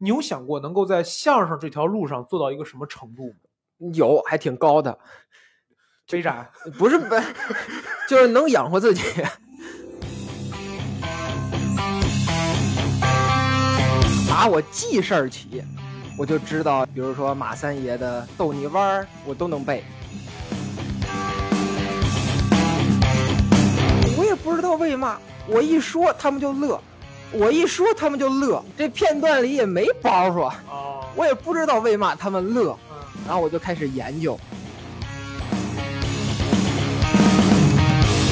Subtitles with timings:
[0.00, 3.90] 你有想过能够在相声这条路上做到一个什么程度吗？
[3.94, 4.96] 有还挺高的，
[6.12, 6.48] 为啥？
[6.78, 7.16] 不是不，
[8.08, 9.02] 就是能养活自己。
[14.28, 15.64] 打我记事儿起，
[16.16, 19.82] 我就知道，比如说马三爷的逗你玩儿，我都能背。
[24.16, 25.18] 我也不知道为嘛，
[25.48, 26.80] 我一说他们就乐，
[27.32, 28.64] 我一说他们就乐。
[28.76, 32.76] 这片段里也没包袱，哦，我也不知道为嘛他们乐。
[32.90, 32.96] 嗯
[33.26, 34.38] 然后我就开始研究。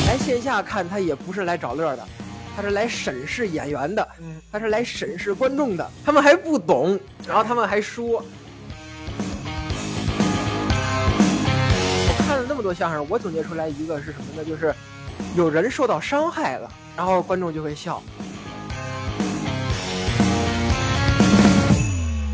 [0.06, 2.08] 来线下看他也不是来找乐的，
[2.56, 5.90] 他是来审视演员的，嗯他是来审视观众的。
[6.02, 8.24] 他们还不懂，然后他们还说。
[12.08, 14.44] 我看了那么多相声，我总结出来一个是什么呢？
[14.44, 14.74] 就是
[15.34, 18.02] 有人受到伤害了，然后观众就会笑。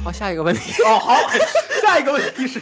[0.05, 0.83] 好，下一个问题。
[0.83, 1.15] 哦，好，
[1.81, 2.59] 下一个问题是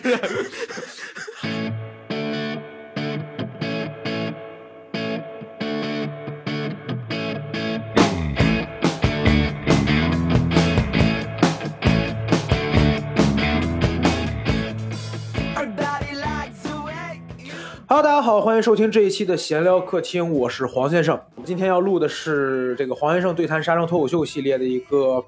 [17.88, 21.18] ，Hello，大家好，欢迎收听这一期的闲聊客厅，我是黄先生。
[21.42, 25.24] 今天要录的是这个黄先生对谈沙城脱口秀系列的一个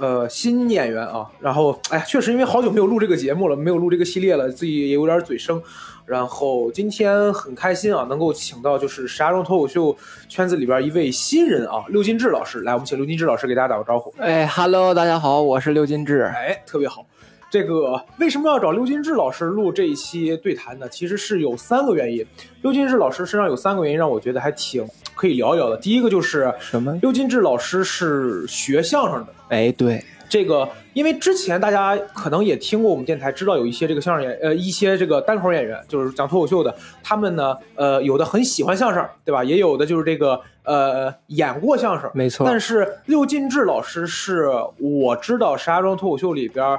[0.00, 1.30] 呃新演员啊。
[1.38, 5.62] 然后，哎呀，确实因为好久没有录这个节目了，没有录这个系列了，自己也有点嘴生。
[6.06, 9.96] 然后今天很开心啊，能够请到就是石家庄脱口秀
[10.28, 12.62] 圈子里边一位新人啊，刘金志老师。
[12.62, 14.12] 来，我们请刘金志老师给大家打个招呼。
[14.18, 16.22] 哎，Hello，大家好，我是刘金志。
[16.22, 17.06] 哎，特别好。
[17.50, 20.88] 这个为什么要找刘金志老师录这一期对谈呢？
[20.88, 22.24] 其实是有三个原因。
[22.62, 25.76] 刘金志老师身上有三个原因让我觉得还挺可以聊一聊的。
[25.76, 26.96] 第一个就是什么？
[27.02, 29.34] 刘金志老师是学相声的。
[29.48, 39.42] 哎，对，这个，因为之前大家可能也听过我们电台，知道有一些这个相声演，呃，一些这个单口演员，就是讲脱口秀的，他们呢，呃，有的很喜欢相声，对吧？
[39.42, 42.46] 也有的就是这个，呃，演过相声，没错。
[42.46, 46.78] 但是刘进志老师是我知道石家庄脱口秀里边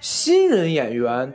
[0.00, 1.32] 新人演员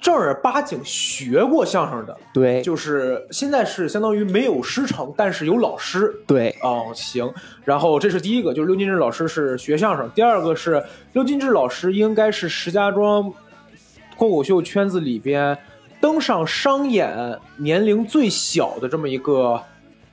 [0.00, 7.28] 正儿八经学过相声的，对，就是现在是相当于没有师承，但是有老师，对，哦，行。
[7.64, 10.08] 然后这是第一个，就是刘金志老师是学相声。
[10.14, 13.32] 第二个是刘金志老师应该是石家庄
[14.16, 15.56] 脱口秀圈子里边
[16.00, 19.60] 登上商演年龄最小的这么一个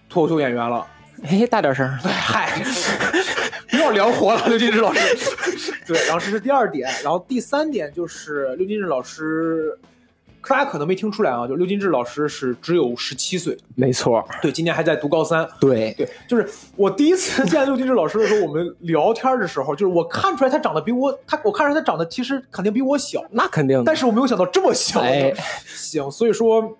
[0.09, 0.85] 脱口秀演员了。
[1.23, 1.87] 哎，大点声。
[2.01, 2.59] 对， 嗨，
[3.11, 3.14] 不
[3.85, 4.99] 要聊活了，刘金志老师。
[5.85, 9.77] 对，然后这是第二点，然后第三点就是刘金志老师。
[10.47, 15.47] 大家可能没听出来啊，就刘金志老师是只有十七岁，没错，对，今年还在读高三。
[15.59, 24.99] 对对，就是我第一次见刘金志老师的时候，我们聊天的时候，就是我看出来他长得比我，他我看出来他长得其实肯定比我小，那肯定，但是我没有想到这么小。
[24.99, 25.33] 哎，
[25.65, 26.77] 行，所以说。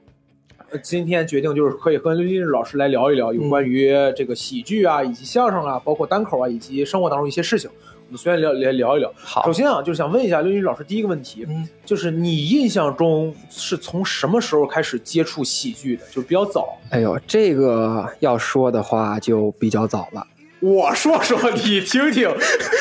[0.77, 7.69] 今天决定就是可以和刘金志老师来聊一聊有关于这个喜剧啊，以及相声啊，包括单口啊，以及生活当中一些事情。
[8.07, 9.11] 我们随便聊聊聊一聊。
[9.15, 16.03] 好，首先啊，就是想问一下刘金志老师第一个问题，嗯，就是你印象中是从什么时候开始接触喜剧的？
[16.11, 16.77] 就比较早。
[16.91, 20.25] 哎呦，这个要说的话就比较早了。
[20.59, 22.29] 我说说你听听，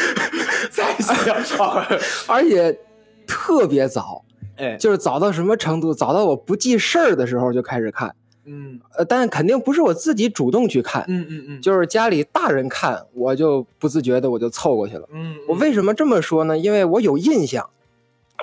[0.71, 1.35] 再想
[1.67, 1.87] 啊，
[2.27, 2.79] 而且
[3.27, 4.23] 特别早。
[4.57, 5.93] 哎，就是早到什么程度？
[5.95, 16.57] 早到我不记事儿的时候就开始看，嗯，呃，但肯定不是我自己主动去看，嗯嗯嗯，就是家里大人看，我就不自觉的我就凑过去了，嗯，我为什么这么说呢？
[16.57, 17.69] 因为我有印象，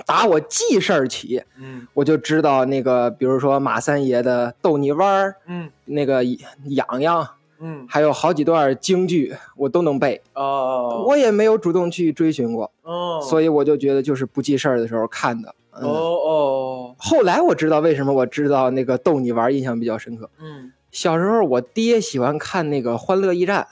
[0.05, 7.27] 打我记事儿起，嗯，我就知道那个，比如说马三爷的逗你玩儿，嗯，那个痒痒，
[7.59, 15.53] 嗯，还有好几段京剧，我都能背，哦，我也没有主动去追寻过，哦，所以我就觉得就是不记事儿的时候看的。
[15.87, 20.29] 哦哦，后来我知道为什么我知道那个逗你玩印象比较深刻。
[20.39, 23.67] 嗯，小时候我爹喜欢看那个《欢乐驿站》，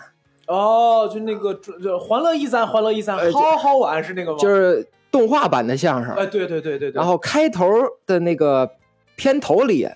[0.54, 4.38] 哦，就那个就欢乐驿站，欢乐驿站，好好玩是那个吗？
[4.40, 6.14] 就是动画版的相声。
[6.16, 6.92] 哎，对对对对对。
[6.92, 7.68] 然后开头
[8.06, 8.70] 的那个
[9.16, 9.88] 片头里，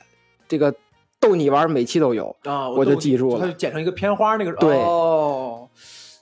[0.48, 0.74] 这个
[1.19, 4.51] 逗你玩每期都有啊，我就记住了，它就剪成一个片花那个。
[4.54, 5.68] 对哦。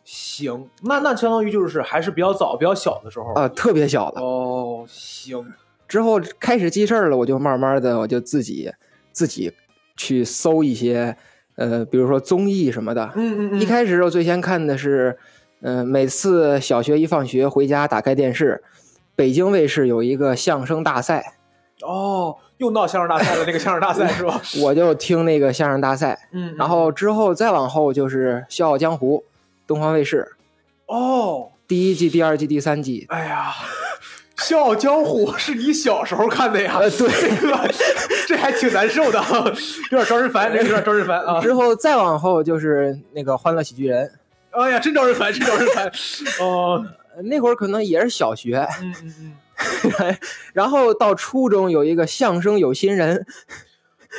[0.03, 4.83] 行，那那相当于就是还是比较早、比较小的时候啊，特别小的哦。
[4.89, 5.45] 行，
[5.91, 8.71] 之后开始记事儿了，我就慢慢的我就自己
[9.11, 9.51] 自己
[9.97, 11.17] 去搜一些，
[11.57, 13.11] 呃，比如说综艺什么的。
[13.13, 13.59] 嗯嗯嗯。
[13.59, 15.17] 一开始我最先看的是，
[15.59, 18.63] 嗯、呃，每次小学一放学回家打开电视，
[19.17, 21.35] 北京卫视有一个相声大赛。
[21.81, 24.41] 哦，又闹相声大赛了那个相声大赛是吧？
[24.63, 26.29] 我就听那个相声大赛。
[26.31, 29.25] 嗯，嗯然后之后再往后就是《笑傲江湖》。
[29.67, 30.27] 东方卫视，
[30.87, 33.05] 哦，第一季、第二季、第三季。
[33.09, 33.51] 哎呀，
[34.41, 36.77] 《笑傲江湖》是你小时候看的呀？
[36.79, 37.09] 呃，对，
[38.27, 39.23] 这还挺难受的，
[39.91, 41.39] 有点招人烦，有点招人烦啊。
[41.41, 44.11] 之后再往后就是那个《欢乐喜剧人》。
[44.61, 45.91] 哎呀，真招人烦，真招人烦。
[46.41, 46.85] 哦，
[47.23, 48.67] 那会儿可能也是小学。
[48.81, 50.17] 嗯嗯嗯。
[50.53, 53.25] 然后到初中有一个相声有新人。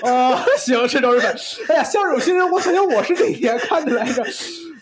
[0.02, 1.34] 啊，行，这招人烦。
[1.68, 4.24] 哎呀，相声有新人，我想想我是哪年看的来着？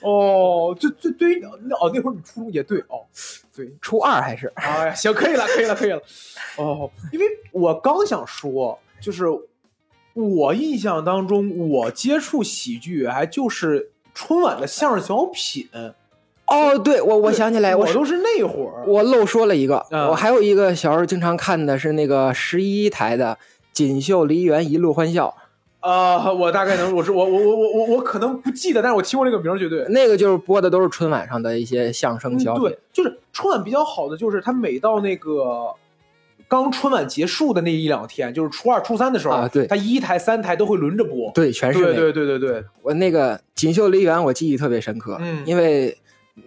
[0.02, 1.58] 哦，这这对于哦
[1.93, 3.05] 那会儿你初中也对哦，
[3.55, 4.50] 对，初二还是？
[4.55, 6.00] 哎呀，行，可以了，可以了，可以了。
[6.56, 9.25] 哦，因为我刚想说，就是
[10.14, 15.69] 我印象当中，我接触喜剧还就是春晚的相声小品。
[16.46, 23.38] 哦，对，我我想起来，我都是那会儿，我漏说了一个，我还有一个小时候经常看的是那个十一台的。
[23.73, 25.32] 锦绣梨园一路欢笑，
[25.81, 29.85] 啊，我大概能，我是我我我我我我可能不记得，但是我听过这个名儿，绝对。
[29.88, 35.75] 那个就是播的都是春晚上的一些相声小品，对，就是春晚比较好的，就是他每到那个
[36.47, 41.82] 刚春晚结束的那一两天，就是初二、初三的时候啊，对，他一台、三台都会轮着播，对，全是。
[41.82, 45.97] 对对对对对，我那个锦绣梨园，我记忆特别深刻，嗯，因为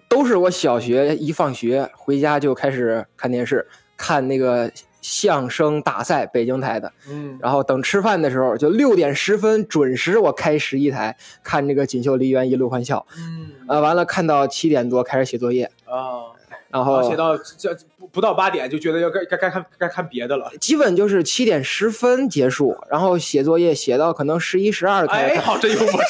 [0.08, 3.66] 都是我小学一放学回家就开始看电视，
[3.98, 4.70] 看那个。
[5.04, 16.32] 相声大赛，北京台的，嗯，然后等吃饭的时候，就六点十分准时，我开十一台看这个《锦绣梨园一路欢笑》，嗯，啊，完了看到七点多开始写作业，啊，
[16.70, 25.06] 然后写到这不不到八点就觉得要该该该看该看别的了，基本就是七点十分结束，然后写作业写到可能十一十二。
[25.08, 26.02] 哎，好，真幽默，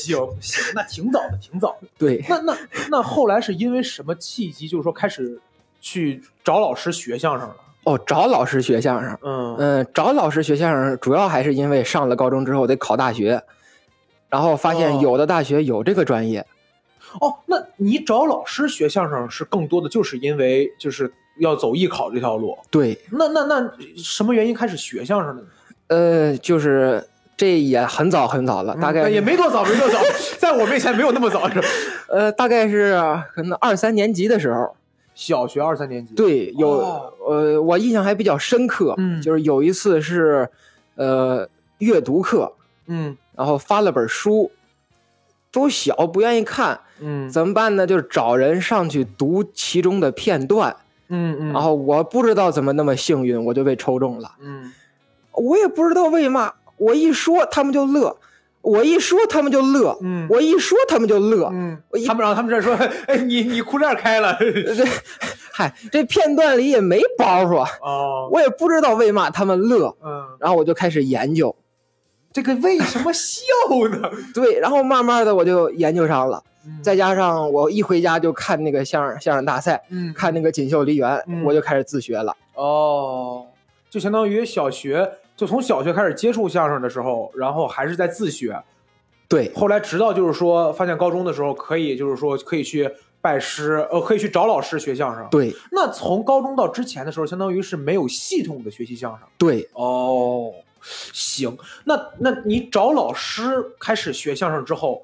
[0.00, 1.88] 行行，那挺早的，挺早的。
[1.98, 2.56] 对，那那
[2.90, 5.40] 那后来是因为什么契机，就是说开始
[5.80, 7.56] 去找老师学相声了？
[7.84, 13.42] 哦，找老师学相声，嗯嗯，找老师学相声，主要还是因为上了高中之后得考大学，
[14.30, 16.46] 然后发现有的大学有这个专业。
[17.20, 22.56] 哦，那你找老师学相声是更多的就是因为就是要走艺考这条路。
[22.70, 25.48] 对，那那那什么原因开始学相声的呢？
[25.88, 29.98] 呃，就是这也很早很早了，大概也没多早，没多早，
[30.38, 31.62] 在我面前没有那么早，是
[32.08, 32.98] 呃，大概是
[33.34, 34.74] 可能二三年级的时候。
[35.14, 36.68] 小学二三年级，对，有
[37.26, 40.48] 呃，我印象还比较深刻，嗯，就是有一次是，
[40.96, 42.52] 呃，阅读课，
[42.86, 44.50] 嗯，然后发了本书，
[45.52, 47.86] 都小不愿意看，嗯，怎么办呢？
[47.86, 50.76] 就是找人上去读其中的片段，
[51.08, 54.72] 嗯嗯，然后我不知道怎么那么幸运，我就被抽中了，嗯，
[55.32, 58.16] 我也不知道为嘛，我一说他们就乐。
[58.64, 62.74] 我一说他们就乐，嗯，我一说他们就乐，嗯，他们然后他们这说，
[63.06, 64.84] 哎，你你裤链开了，这，
[65.52, 71.54] 嗨，这片段里也没包袱，哦，我也不知道为嘛他们乐，嗯，然后我就开始研究，
[72.32, 73.42] 这个为什么笑
[73.90, 74.10] 呢？
[74.34, 76.42] 对，然后慢慢的我就研究上了，
[76.82, 83.44] 再加上我一回家就看那个相声相声大赛，嗯，看那个锦绣梨园，我就开始自学了，哦，
[83.90, 85.10] 就相当于小学。
[85.36, 88.62] 就从小学开始接触相声的时候，然后还是在自学，
[89.28, 89.52] 对。
[89.54, 92.90] 后来直到就是说发现高中的时候可以，就是说可以去
[93.20, 95.26] 拜师，呃，可以去找老师学相声。
[95.30, 95.54] 对。
[95.72, 99.26] 那从高中到之前的时候，相当于是没有系统的学习相声。
[99.38, 99.68] 对。
[99.72, 100.52] 哦，
[100.82, 101.56] 行。
[101.84, 105.02] 那那你找老师开始学相声之后，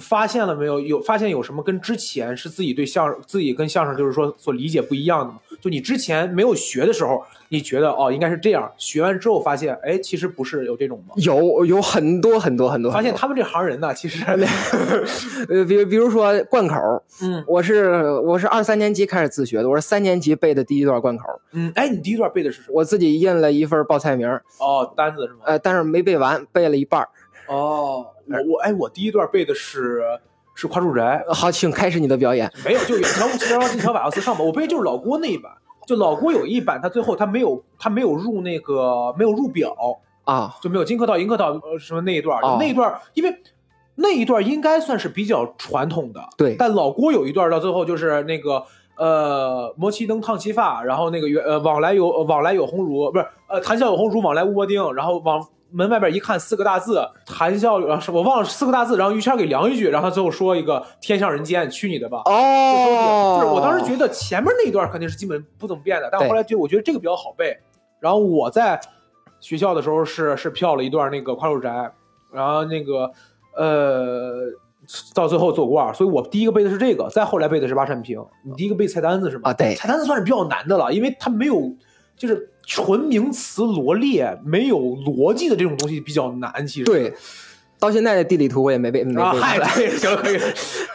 [0.00, 0.80] 发现了没有？
[0.80, 5.38] 有发现有什么跟之前是自己对相声、自己跟相声就是说所理解不一样的吗？
[5.60, 7.22] 就你之前没有学的时候。
[7.52, 8.70] 你觉得哦，应该是这样。
[8.76, 11.14] 学完之后发现，哎，其实不是有这种吗？
[11.16, 12.92] 有，有很多很多很多。
[12.92, 14.24] 发现他们这行人呢， 其实，
[15.48, 16.76] 呃，比比如说贯口，
[17.22, 21.24] 嗯，我是我是二三年级开始自学的，我是三年级背的第一段贯口。
[21.50, 22.74] 嗯，哎，你第一段背的是什么？
[22.76, 24.28] 我自己印了一份报菜名
[24.60, 25.40] 哦，单子是吗？
[25.46, 27.04] 呃，但是没背完，背了一半
[27.50, 30.02] 哦，我我哎，我第一段背的是
[30.54, 31.24] 是夸住宅。
[31.28, 32.50] 好，请开始你的表演。
[32.64, 34.44] 没有，就远眺七条高，近瞧瓦斯上吧。
[34.44, 35.50] 我背就是老郭那一版。
[35.86, 39.74] 就老郭有一版，他最后他没有他没有入那个没有入表
[40.22, 43.42] 啊，就没有金客道银客道呃什么那一段那一段，因为
[43.96, 46.20] 那一段应该算是比较传统的。
[46.38, 48.62] 对，但老郭有一段到最后就是那个
[48.96, 55.44] 呃磨漆灯烫漆发，然后那个原呃往来有往来有鸿儒，不是呃谈笑有鸿儒，往来无薄丁，然后往。
[55.72, 62.22] 门外边一看四个大字，谈笑，然后是我忘了四个大字，然后于谦给量一句，然后他最后说一个天上人间，去你的吧！
[62.24, 67.56] 哦，就是我当时觉得前面那一段肯定是基本不怎么变的，但后来觉得我觉得这个比较好背。
[68.00, 68.80] 然后我在
[69.40, 71.92] 学校的时候是是票了一段那个快乐宅，
[72.32, 73.10] 然后那个
[73.56, 74.46] 呃
[75.14, 78.18] 到最后做过，所以我第一个背的是这个，再后来背的是八扇屏。
[78.44, 79.50] 你第一个背菜单子是吗？
[79.50, 81.72] 啊，对，菜单子算是比较难的了，因为它没有
[82.16, 82.48] 就是。
[82.72, 86.84] 纯名词罗列没有逻辑的这种东西比较难，其实。
[86.84, 87.12] 对。
[87.80, 90.38] 到现在的地理图我也没背没背啊，嗨，可以行可以。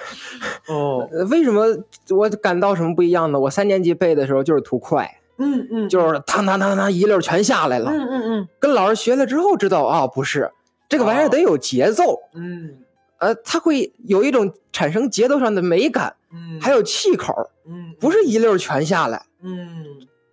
[0.70, 1.66] 哦，呃为什么
[2.10, 3.40] 我感到什么不一样呢？
[3.40, 7.92] 我三年级背的时候就是图快，嗯嗯，就是当当当当一溜儿全下来了。
[7.92, 8.48] 嗯嗯嗯。
[8.60, 10.52] 跟老师学了之后知道啊，不是
[10.88, 11.30] 这个玩意儿哦。
[11.30, 12.76] 得有节奏，嗯。
[13.18, 17.34] 呃，它会有一种产生节奏上的美感，嗯，还有气口，
[17.68, 17.96] 嗯。
[18.00, 19.86] 不是一溜儿全下来，嗯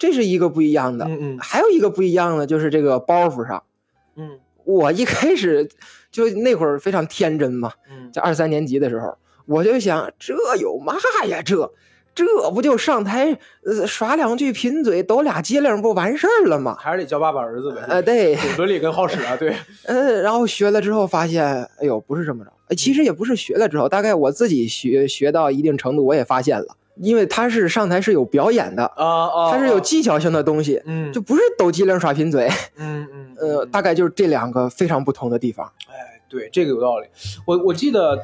[0.03, 1.05] 这是一个不一样的。
[1.05, 3.63] 嗯嗯还有一个不一样的就是这个包袱上，
[4.17, 5.69] 嗯我一开始
[6.11, 9.17] 就那会儿非常天真嘛，嗯，在二三年级的时候，
[9.47, 10.97] 我就想这有嘛
[11.29, 11.73] 呀这。
[12.15, 16.77] 这不就上台呃耍两句贫嘴，抖俩机灵，不完事儿了吗？
[16.79, 17.81] 还是得教爸爸儿子呗。
[17.89, 21.43] 呃，对，伦理跟好使啊，对，呃，然后学了之后发现，
[21.79, 22.53] 哎呦，不是这么着。
[22.69, 32.49] 哎其实也不是学了之后，大概我自己学学到一定程度，我也发现了，因为他是上台是有表演的，啊啊，它是有技巧性的东西，嗯，就不是抖机灵耍贫嘴。
[32.77, 35.71] 嗯嗯， 呃，大概就是这两个非常不同的地方。
[35.89, 37.07] 哎，对，这个有道理。
[37.47, 38.19] 我我记得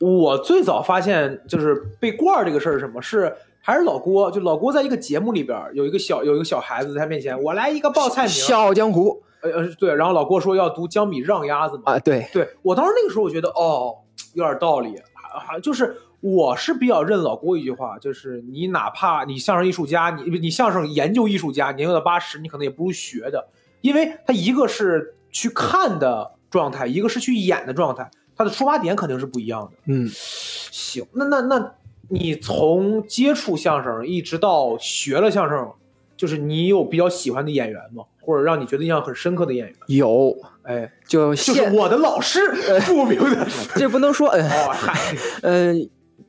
[0.00, 3.34] 我最早发现就是被罐儿这个事儿是什么是。
[3.60, 13.92] 还是老郭，就老郭在一个节目里边有一个小有一个小孩子在他面前，我来一个报菜名，笑傲江湖呃呃对，然后老郭说要读江米让鸭子嘛，啊，对，对我当时那个时候我觉得哦
[14.34, 23.46] 有点道理，还还就是我是比较认老郭一句话，就是你哪怕你相声艺术家，你你相声研究艺术家，年幼到八十，你可能也不如学的，
[23.80, 29.70] 因为他一个是去看的状态，一个是去演的状态，他的出发点肯定是不一样的。
[29.86, 31.74] 嗯，行，那那那
[32.08, 35.70] 你从接触相声一直到学了相声，
[36.16, 38.02] 就是你有比较喜欢的演员吗？
[38.20, 39.76] 或者让你觉得印象很深刻的演员？
[39.86, 42.40] 有，哎，就就是我的老师
[42.84, 43.46] 著名的。
[43.76, 45.72] 这不能说，嗯哦，嗨，呃，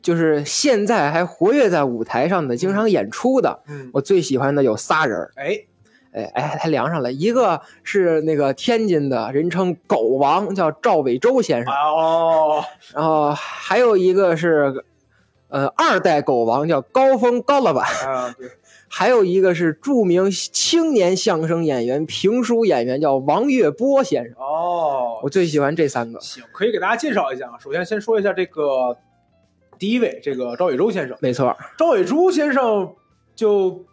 [0.08, 5.34] 就是现在还活跃在舞台上的、经常演出的，嗯，我最喜欢的有仨人儿。
[5.36, 5.60] 哎，
[6.14, 14.82] 哎哎，还量上了，一个是那个天津的，人称狗王，叫赵伟洲先生，哦，然后还有一个是，
[15.50, 18.50] 呃，二代狗王叫高峰高老板，啊，对，
[18.88, 24.36] 还有一个是著名青年相声演员、评书演员叫王月波先生。
[24.38, 27.60] 哦，我最喜欢这三个，行，可以给大家介绍一下啊。
[27.60, 28.98] 首先先说一下这个
[29.78, 31.18] 第一位，这个赵伟洲先生。
[31.22, 32.94] 没错，赵伟洲先生
[33.36, 33.86] 就。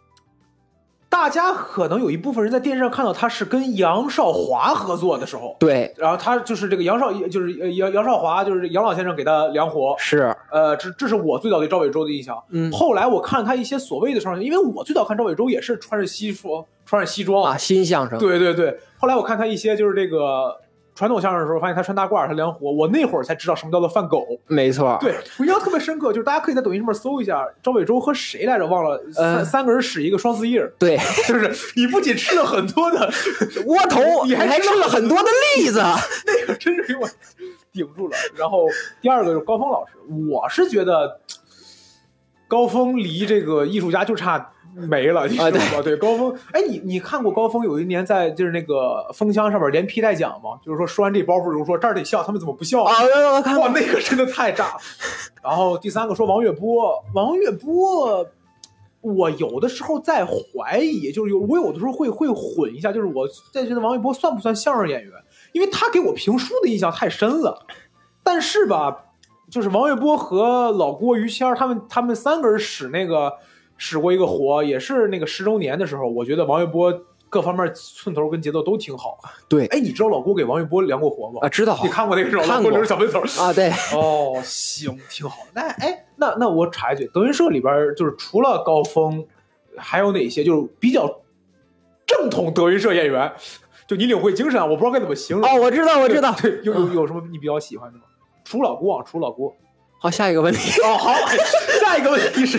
[1.07, 12.37] 大家可能有一部分人在电视上看到他是跟杨少华合作的时候，对，然后他就是这个杨少，就是呃杨杨少华，就是杨老先生给他量活，是，呃，这这是我最早对赵伟洲的印象。
[12.49, 18.77] 嗯后来我看了他一些所谓的相声，因为我最早看赵伟洲也是穿着西服，穿着西装啊，新相声，对对对。
[18.97, 20.59] 后来我看他一些就是这个
[20.95, 24.25] 传统相声的时候，发现他穿大褂儿，他量活，我那会儿才知道什么叫做犯狗。
[24.47, 30.97] 没错，对我印象特别深刻，就是大家可以在抖音上面搜一下赵伟洲和谁来着，忘了，三、呃三个人使一个双四叶儿，对，
[31.27, 33.11] 就是你不仅吃了很多的
[33.65, 35.79] 窝头，你还还吃了很多的栗子，
[36.25, 37.05] 那个真是给我
[37.73, 38.15] 顶住了。
[38.37, 38.65] 然后
[39.01, 39.91] 第二个就是高峰老师，
[40.31, 41.19] 我是觉得
[42.47, 45.81] 高峰离这个艺术家就差没了，你知道吗？
[45.83, 50.59] 对高峰，哎，你你看过高峰有一年在就是那个封箱上面连批带讲吗？
[50.63, 52.93] 就是说说完这包袱之后说这儿得笑，他们怎么不笑啊，
[53.33, 54.77] 我看哇，那个真的太炸了。
[55.41, 58.27] 然后第三个说王月波，王月波，
[59.01, 65.11] 我有的时候在怀疑，就是有我有的时候会会混一下，就是我在觉得王月波算不算相声演员，
[65.53, 67.65] 因为他给我评书的印象太深了。
[68.23, 69.05] 但是吧，
[69.51, 73.31] 就是王月波和老郭、于谦儿他们他们三个人使那个
[73.77, 76.93] 使过一个活，也是那个十周年的时候，我觉得王一波
[77.29, 79.17] 各方面寸头跟节奏都挺好。
[79.49, 81.39] 对哎，你知道老郭给王一波量过活吗？
[81.41, 82.37] 啊，知道你看过那个？
[82.39, 83.19] 看过老郭留着小分头。
[83.41, 85.37] 啊，对， 哦，行，挺好。
[85.53, 89.25] 那哎，那那我插一句，德云社里边就是除了高峰，
[89.77, 91.21] 还有哪些就是比较
[92.05, 93.31] 正统德云社演员？
[93.87, 95.47] 就你领会精神啊，我不知道该怎么形容。
[95.47, 98.05] 哦，我知道，我知道，对，有有有什么你比较喜欢的吗？
[98.43, 99.53] 除老郭啊，除老郭。
[99.99, 101.13] 好，下一个问题，哦，好，
[101.79, 102.57] 下一个问题是，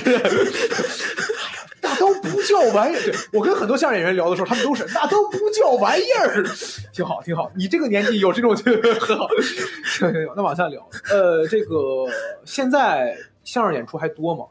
[2.14, 3.02] 都不叫玩意儿。
[3.02, 6.44] 对我跟很多相声演员聊的时候，他们都是那都不叫玩意儿，
[6.92, 7.50] 挺好，挺好。
[7.56, 8.64] 你这个年纪有这种就
[9.00, 9.28] 很好。
[9.40, 10.88] 行行行，那往下聊。
[11.10, 12.06] 呃，这个
[12.44, 14.44] 现在相声演出还多吗？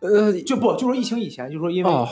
[0.00, 2.08] 呃，就不就说疫情以前，就说因为哦，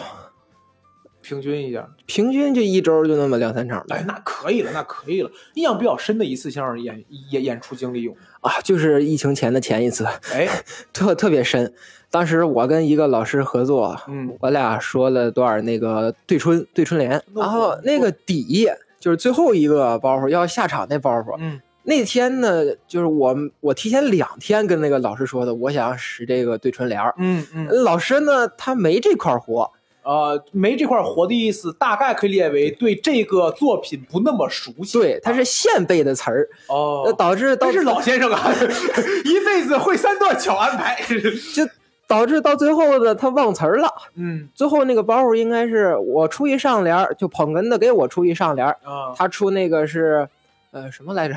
[1.23, 5.31] 平均一下，平均就一周就那么两三场哎，那可以了，那可以了。
[5.55, 8.19] 印象比较深的一次相声演演演出经历有吗？
[8.43, 10.49] 啊，就是疫情前的前一次，哎，
[10.93, 11.73] 特特别深。
[12.17, 18.67] 当时我跟一个老师合作，嗯，我俩说了段那个对春对春联，然后那个底
[18.99, 21.37] 就是最后一个包袱要下场那包袱。
[21.39, 27.15] 嗯那天呢，就是我我提前两天跟那个老师说的，我想使这个对春联儿。
[27.19, 29.71] 嗯嗯老师呢，他没这块活，
[30.03, 34.99] 呃，没这块活的意思，大概可以理解为对这个作品不那么熟悉。
[34.99, 36.25] 对，他是现背的词
[36.67, 38.51] 哦，导致到但是老先生啊，
[39.25, 41.01] 一辈子会三段巧安排。
[41.55, 41.63] 就
[42.07, 43.89] 导致到最后的，他忘词儿了。
[44.15, 50.29] 嗯最后那个包袱应该是我出一上联儿，就捧哏的给我出一上联儿，啊，他出那个是
[50.71, 51.35] 呃什么来着？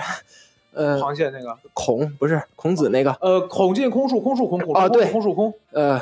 [0.72, 5.52] 呃，螃蟹那个，孔不是孔子那个，呃，孔进空树，空树空，孔出空哦对空树空。
[5.72, 6.00] 呃，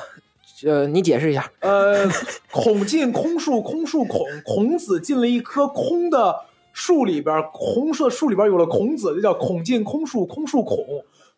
[0.65, 1.50] 呃，你解释一下。
[1.62, 2.05] 呃，
[2.51, 6.41] 孔进空树，空树孔，孔子进了一棵空的
[6.74, 10.77] 树里边，红色树里边有了孔子，就叫孔进空树，空树孔。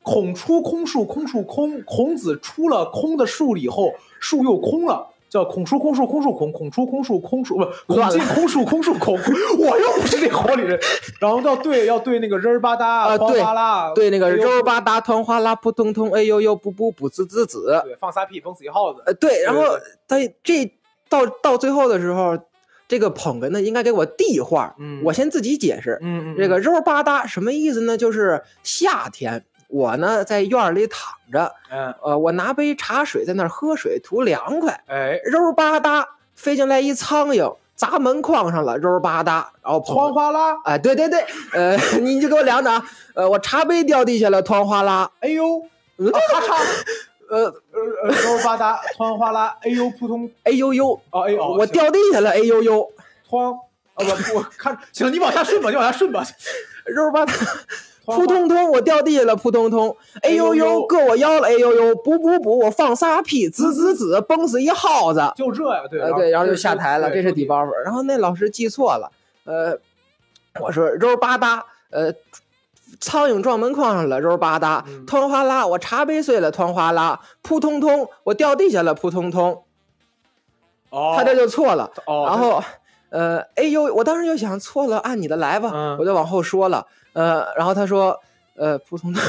[0.10, 1.82] 孔出空树，空树空。
[1.84, 5.10] 孔子出了空的树里以后，树又空了。
[5.30, 9.14] 叫孔出空树，空树孔，孔出空树，空树不，孔进空树，空树孔。
[9.14, 10.80] 我又不是这活里人，
[11.22, 13.16] 然后要对要对那个人儿吧嗒，啊
[13.94, 17.80] 对对，那个哎呦肉儿吧嗒，团花啦，扑通通，哎呦呦，不不不，滋滋滋。
[17.86, 19.04] 对，放仨屁，崩死一耗子。
[19.06, 19.62] 呃，对，然后
[20.08, 20.66] 他这
[21.08, 22.36] 到到最后的时候，
[22.88, 26.00] 这个捧哏呢应该给我递话，嗯我先自己解释。
[26.02, 27.96] 嗯嗯，这个肉儿吧嗒什么意思呢？
[27.96, 34.84] 就是夏天，我呢在院儿里躺着，嗯，呃，我拿杯茶水在那儿喝水，图凉快。
[34.88, 41.24] 哎，肉儿吧嗒飞进来一苍蝇，砸门框上了，肉儿吧嗒，然后捧哐哗啦，哎，对对对，
[41.54, 42.84] 呃， 你就给我凉着啊，
[43.14, 45.60] 呃，我茶杯掉地下了，团哗啦，哎呦，
[45.98, 46.56] 咔嚓，
[47.30, 47.54] 呃，呃
[48.04, 52.92] 呃，肉吧嗒，团哗啦，哎呦，扑通，哎呦呦，哦哎呦，我掉地下了，哎呦呦，
[53.30, 53.54] 哐，
[53.94, 56.26] 啊不，我看，行，你往下顺吧，你往下顺吧，
[56.88, 57.58] 肉吧嗒，哐
[58.16, 60.66] 扑通通，我掉地下了，扑通通，哎呦哎呦。
[60.66, 67.74] 呦，硌我腰了，哎呦呦，补补补，我放仨屁，滋滋滋，崩死一耗子，就这呀，对，呃对，然后就下台了，这是底包，包袱。
[67.84, 69.12] 然后那老师记错了，
[69.46, 69.78] 呃，
[70.60, 71.62] 我说肉吧嗒，
[71.92, 72.14] 呃，
[73.00, 79.64] 苍蝇撞门框上了，肉吧嗒，嗯团哗啦，我茶杯碎了，团哗啦，扑通通，我掉地下了，扑通通，
[80.90, 81.92] 哦，他这就错了。
[82.06, 82.64] 哦，然后，
[83.10, 85.98] 呃，哎呦，我当时就想错了，按你的来吧，嗯。
[86.00, 88.20] 我就往后说了，呃，然后他说，
[88.56, 89.22] 呃，普通的，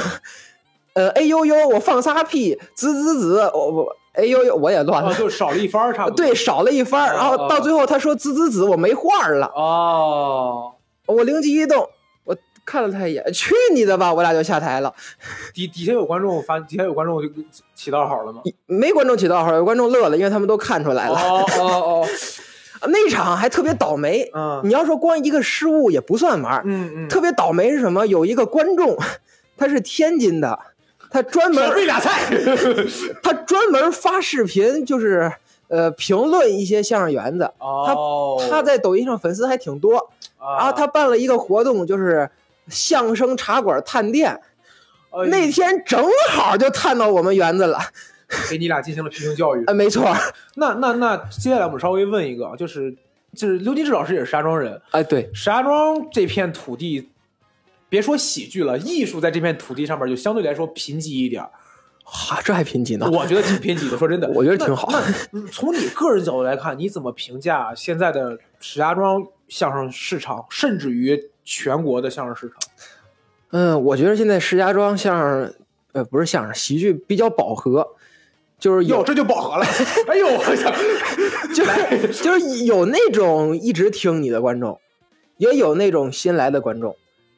[0.95, 5.15] 呃，哎呦呦，我放仨屁，滋滋滋，我我，哎呦呦，我也乱了哦，。
[5.15, 9.47] 就少了一番儿，差不多，对，少了一番儿，然后哦到最后他说滋滋滋，我没话儿了。
[9.55, 10.73] 哦，
[11.07, 11.89] 我灵机一动，
[12.25, 14.13] 我看了他一眼，去你的吧！
[14.13, 14.93] 我俩就下台了。
[15.55, 17.29] 底底下有观众发，底下有观众就
[17.75, 18.43] 起到好了吗？
[18.67, 21.15] 没观众起到好，有观众乐了，因为他们都看出来了。
[21.15, 22.07] 哦哦哦，
[22.89, 24.31] 那场还特别倒霉。
[24.35, 28.07] 嗯你要说光一个失误也不算玩儿，嗯嗯，特别倒霉是什么？
[28.07, 28.97] 有一个观众，
[29.57, 30.59] 他是天津的，
[31.11, 32.35] 他专门少备俩菜，
[33.23, 35.33] 他专门发视频，就是
[35.69, 37.51] 呃评论一些相声园子。
[37.59, 42.31] 哦，他在抖音上粉丝还挺多，啊，然后他办了一个活动，就是
[42.69, 44.41] 相声茶馆探店。
[45.13, 47.81] 呃那天正好就探到我们园子了，
[48.51, 50.05] 给你俩进行了批评教育啊，， 没错，
[50.57, 52.95] 那那那接下来我们稍微问一个啊，就是
[53.35, 57.11] 就是刘金志老师也是石家庄人，哎，对，石家庄这片土地，
[57.89, 61.51] 别说喜剧了，艺术在这片土地上面就相对来说贫瘠一点儿。
[62.03, 63.09] 哈，这还贫瘠呢。
[63.09, 72.57] 我觉得挺贫瘠的，说真的， 我觉得挺好那那从你个人角度来看，你怎么评价现在的石家庄相声市场，甚至于全国的相声市场？
[73.53, 75.55] 嗯，我觉得现在石家庄相声，
[75.93, 77.87] 呃，不是相声，喜剧比较饱和，
[78.61, 79.67] 就是哟，有，这就饱和了。
[80.07, 80.71] 哎呦，我操，
[81.55, 84.79] 就是就是有那种一直听你的观众，
[85.39, 86.95] 也有那种新来的观众，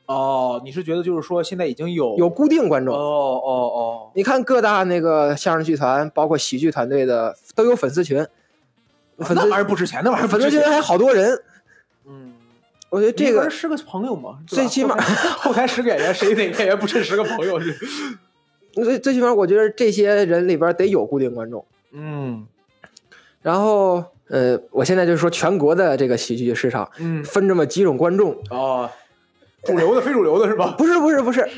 [0.07, 3.51] 哦，你是觉得就是说现在已经有有固定观众哦哦。
[3.51, 8.21] 哦你看各大那个相声剧团，包括喜剧团队的都有粉丝群，
[9.17, 10.29] 哦，粉丝那玩意儿不值钱，那玩意儿。
[10.29, 11.41] 粉丝群还好多人。
[12.07, 12.33] 嗯，
[12.91, 15.01] 我觉得这个一人十个朋友嘛，最起码
[15.39, 17.61] 后台十个演员，谁哪个演员不是十个朋友？
[18.73, 21.65] 最最起码，我觉得这些人里边得有固定观众。
[21.93, 22.47] 嗯。
[23.43, 27.23] 然后，呃，我现在就是说全国的这个喜剧市场嗯。
[27.25, 28.89] 分这么几种观众，哦，
[29.65, 30.75] 主流的、非主流的是吧？
[30.79, 31.49] 不是不是不是，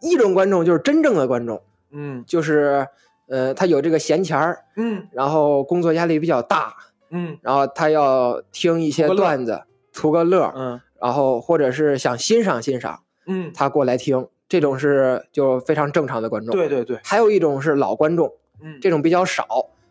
[0.00, 2.24] 一种观众就是真正的观众，嗯。
[2.26, 2.86] 就是
[3.28, 5.06] 呃，他有这个闲钱儿，嗯。
[5.12, 6.74] 然后工作压力比较大，
[7.10, 7.38] 嗯。
[7.42, 10.80] 然后他要听一些段子，图个乐儿，嗯。
[11.00, 19.44] 然后或者是想欣赏欣赏，嗯，他过来听，这种是就非常正常的观众。，对对对，还有一种是老观众，嗯，这种比较少。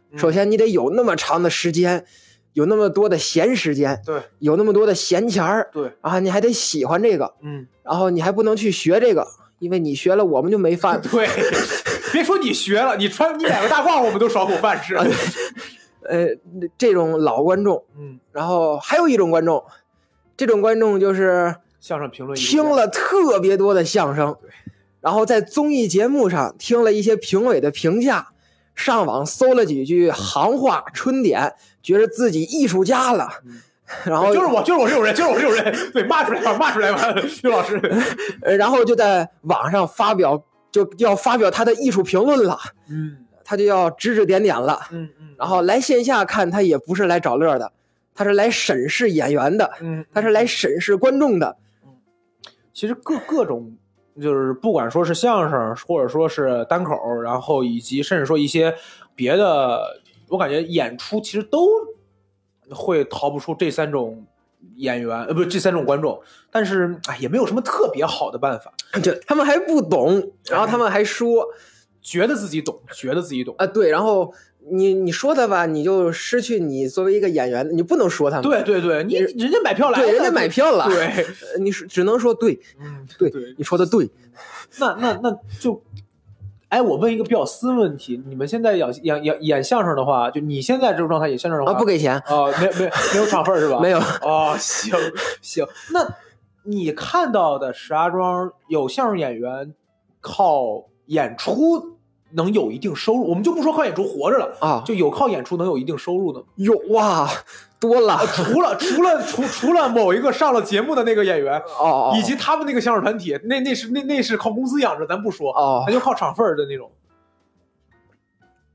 [0.10, 2.06] 嗯首先，你得有那么长的时间，
[2.54, 9.28] 有那么多的闲时间，对有那么多的闲钱儿，对，然后你还得喜欢这个，嗯然后你还不能去学这个，
[9.60, 11.02] 因为你学了我们就没饭。
[11.12, 11.28] 对，
[12.14, 14.96] 别说你学了，你穿你买个大褂，我们都少口饭吃。
[16.08, 16.30] 呃，
[16.78, 19.62] 这种老观众，嗯，然后还有一种观众，
[20.38, 24.38] 这种观众就是相声评论听了特别多的相声，
[25.02, 28.30] 然后在综艺节目上听了一些评委的评价，
[28.74, 33.30] 上网搜了几句行话春点，觉得自己艺术家了。
[34.06, 37.78] 然后就是我，就是我这种人，就是我这种人，对，骂出来吧，骂出来吧， 刘老师。
[38.42, 40.42] 呃， 然后就在网上发表，
[40.72, 42.58] 就要发表他的艺术评论了。
[42.90, 44.80] 嗯他就要指指点点了。
[44.90, 47.74] 嗯嗯，然后来线下看，他也不是来找乐的，
[48.16, 51.58] 他是来审视演员的，嗯，他是来审视观众的。
[52.74, 53.78] 其实各各种
[54.20, 58.76] 就是不管说是相声，或者说是单口，然后以及甚至说一些
[59.16, 61.68] 别的，我感觉演出其实都
[62.70, 64.26] 会逃不出这三种
[64.76, 66.22] 演员，呃，不是这三种观众。
[66.52, 71.46] 但是哎，也没有什么特别好的办法，对他们还不懂，然后他们还说
[72.02, 73.56] 觉得自己懂，觉得自己懂。
[73.58, 74.34] 啊，对，然后
[74.72, 78.44] 你你说他吧，你就失去你作为一个演员，你不能说他们。
[78.44, 81.06] 对对对，你人家买票来了，对，人家买票了，对，
[81.54, 84.10] 呃你是只能说对，嗯，对对，你说的对。
[84.80, 85.84] 那那那就，
[86.70, 93.80] 哎，我问一个比较私问题，你们现在演演演演相声的话，就你现在这种状态演相声的话，啊，不给钱，啊，没没没有场份是吧？
[93.84, 94.00] 没有。
[94.22, 94.96] 哦，行
[95.42, 96.08] 行，那
[96.64, 99.74] 你看到的石家庄有相声演员
[100.22, 101.93] 靠演出
[102.36, 106.46] 能有一定收入，我们就不说靠演出活着了，啊，就有靠演出能有一定收入的吗？
[106.56, 107.30] 有哇，
[107.80, 116.92] 多了啊，除了 除了除除了某一个上了节目的那个演员，哦哦，以及他们那个相声团体，那那是那那是靠公司养着，咱不说，哦那就靠场份儿的那种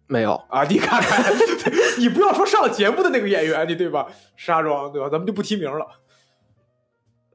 [0.07, 0.65] 没有啊。
[0.65, 1.35] 你看看，
[1.99, 4.07] 你不要说上了节目的那个演员，你对吧？
[4.37, 5.09] 石家庄对吧？
[5.11, 5.87] 咱们就不提名了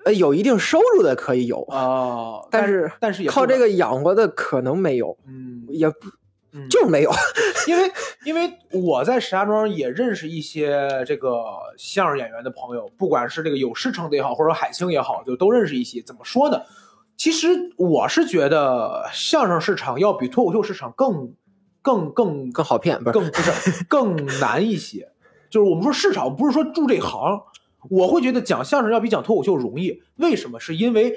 [0.05, 2.45] 呃有一定收入的可以有，啊。
[2.51, 5.95] 但是是但是也靠这个养活的可能没有，嗯，也不
[6.51, 7.11] 嗯就是没有。
[7.67, 7.91] 因为
[8.25, 11.43] 因为我在石家庄也认识一些这个
[11.77, 16.01] 相声演员的朋友，不管是这个有师承的也好，或者海清也好，就都认识一些。
[16.01, 16.61] 怎么说呢？
[17.15, 21.33] 其实我是觉得相声市场要比脱口秀市场更
[21.81, 23.13] 更更更好骗，不是？
[23.13, 25.09] 更不是更难一些。
[25.49, 27.39] 就是我们说市场，不是说住这行，
[27.89, 30.01] 我会觉得讲相声要比讲脱口秀容易。
[30.17, 30.59] 为什么？
[30.59, 31.15] 是因为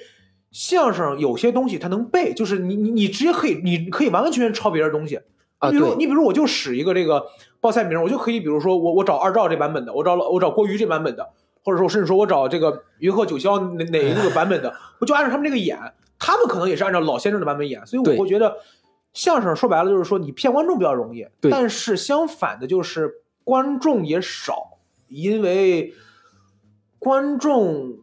[0.51, 5.21] 相声有些东西它能背，就是你你你直接可以，你可以完完全全抄别人东西。
[5.59, 7.25] 啊，你比如，你比如我就使一个这个
[7.61, 11.31] 报菜名，我就可以，比如说我我找二赵这版本的，我找我找郭瑜这版本的，
[11.65, 15.79] 或者说甚至说我找这个云鹤九霄哪哪一个 版本的，我就按照他们这个演，
[16.19, 18.55] 他们可能也是按照老先生的版本演，所以我会觉得
[19.15, 23.11] 相声说白了就是说你骗观众比较容易，对但是相反的就是
[23.43, 25.95] 观众也少，因为
[26.99, 27.99] 观众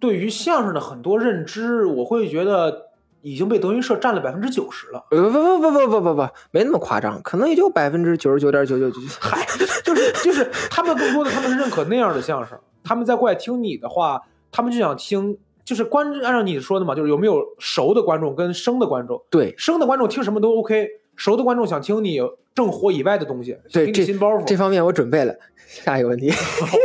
[0.00, 5.04] 对于相声的很多认知我会觉得已经被德云社占了百分之九十了。
[5.10, 9.46] 呃不不不不不不不没那么夸张可能也就百分之九十九点九九九嗨
[9.84, 19.22] 就是 就是他们更多的他们是认可那样的相声他们在过来听你的话他们就想听就是观按照你说的嘛就是有没有熟的观众跟生的观众。
[19.30, 19.54] 对。
[19.56, 22.18] 生的观众听什么都 ok 熟的观众想听你
[22.54, 24.44] 正火以外的东西对这新包袱。
[24.44, 25.34] 这方面我准备了
[25.66, 26.30] 下一个问题。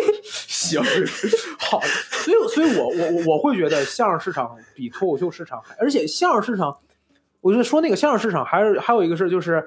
[0.57, 0.81] 行，
[1.59, 6.75] 好，所以所以我我我我会觉得相声市场比脱口秀市场还，而且相声市场，
[7.41, 9.63] 我觉得说那个相声市场还是还有一个事就是，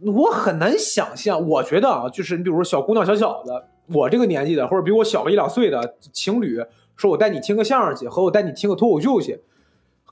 [0.00, 3.50] 我很难想象，我觉得啊，就是你比如说小姑娘小小子，
[3.92, 6.62] 我这个年纪的，或者比我小个一两岁的情侣，
[6.96, 9.40] 说我带你听个相声去，和我带你听个脱口秀去，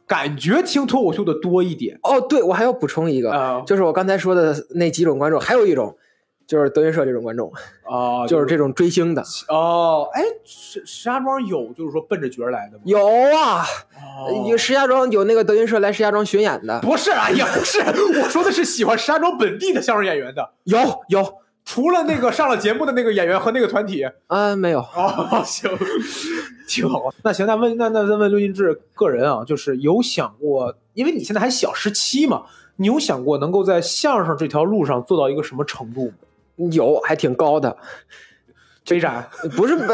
[0.08, 2.00] 感觉听脱口秀的多一点。
[2.02, 3.62] 哦，对我还要补充一个，啊。
[3.64, 5.96] 就是我刚才说的那几种观众，还有一种
[6.48, 7.52] 就是德云社这种观众，
[7.84, 9.22] 啊， 就是这种追星的。
[9.48, 12.82] 哦，哎，石石家庄有就是说奔着角儿来的吗？
[12.86, 12.98] 有
[13.36, 13.62] 啊，
[13.94, 21.34] 哦有石家庄有那个德云社来石家庄巡演的，不是啊，也不是，我说的是喜欢石家庄本地的相声演员的， 有有
[21.66, 24.08] 除了那个上了节目的那个演员和那个团体。
[24.28, 24.80] 嗯，没有。
[24.80, 25.70] 哦，行，
[26.66, 27.12] 挺好。
[27.22, 32.44] 那行，那问那那再问刘金志个人啊，就是有想过，因为你现在还小十七嘛，
[32.76, 36.14] 你有想过能够在相声这条路上做到一个什么程度吗？
[36.72, 37.76] 有，还挺高的，
[38.84, 39.24] 非常
[39.56, 39.86] 不是不，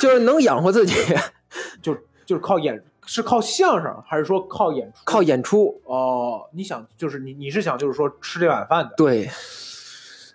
[0.00, 0.94] 就是能养活自己，
[1.82, 4.98] 就就是靠演，是靠相声还是说靠演出？
[5.04, 5.80] 靠演出。
[5.84, 8.94] 哦，你想就是你你是想就是说吃这碗饭的？
[8.96, 9.28] 对，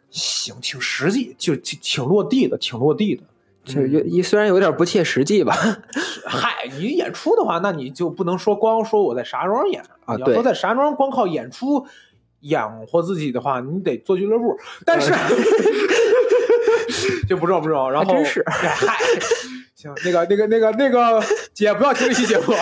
[0.10, 3.23] 行，挺实际，就挺挺落地的，挺落地的。
[3.65, 5.54] 就是有一虽然有点不切实际吧，
[6.26, 11.86] 嗨，你演出的话，那你就不能说光说我在石家庄演啊你要说在石家庄光靠演出
[12.41, 14.58] 养活自己的话，你得做俱乐部。
[14.86, 15.12] 但是
[17.28, 17.89] 就不重要不重要。
[17.89, 18.97] 然后真是哎嗨，
[19.76, 21.21] 行，那个那个那个那个
[21.54, 22.54] 姐不要听这期节目。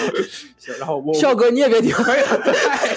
[0.58, 1.92] 行，然后我笑哥你也别听。
[1.92, 2.28] 可以了，
[2.70, 2.96] 嗨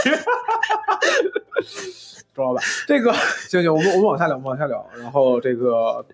[2.35, 4.89] 周老板，这个行行，我们我们往下聊，我们往下聊。
[4.97, 6.05] 然后这个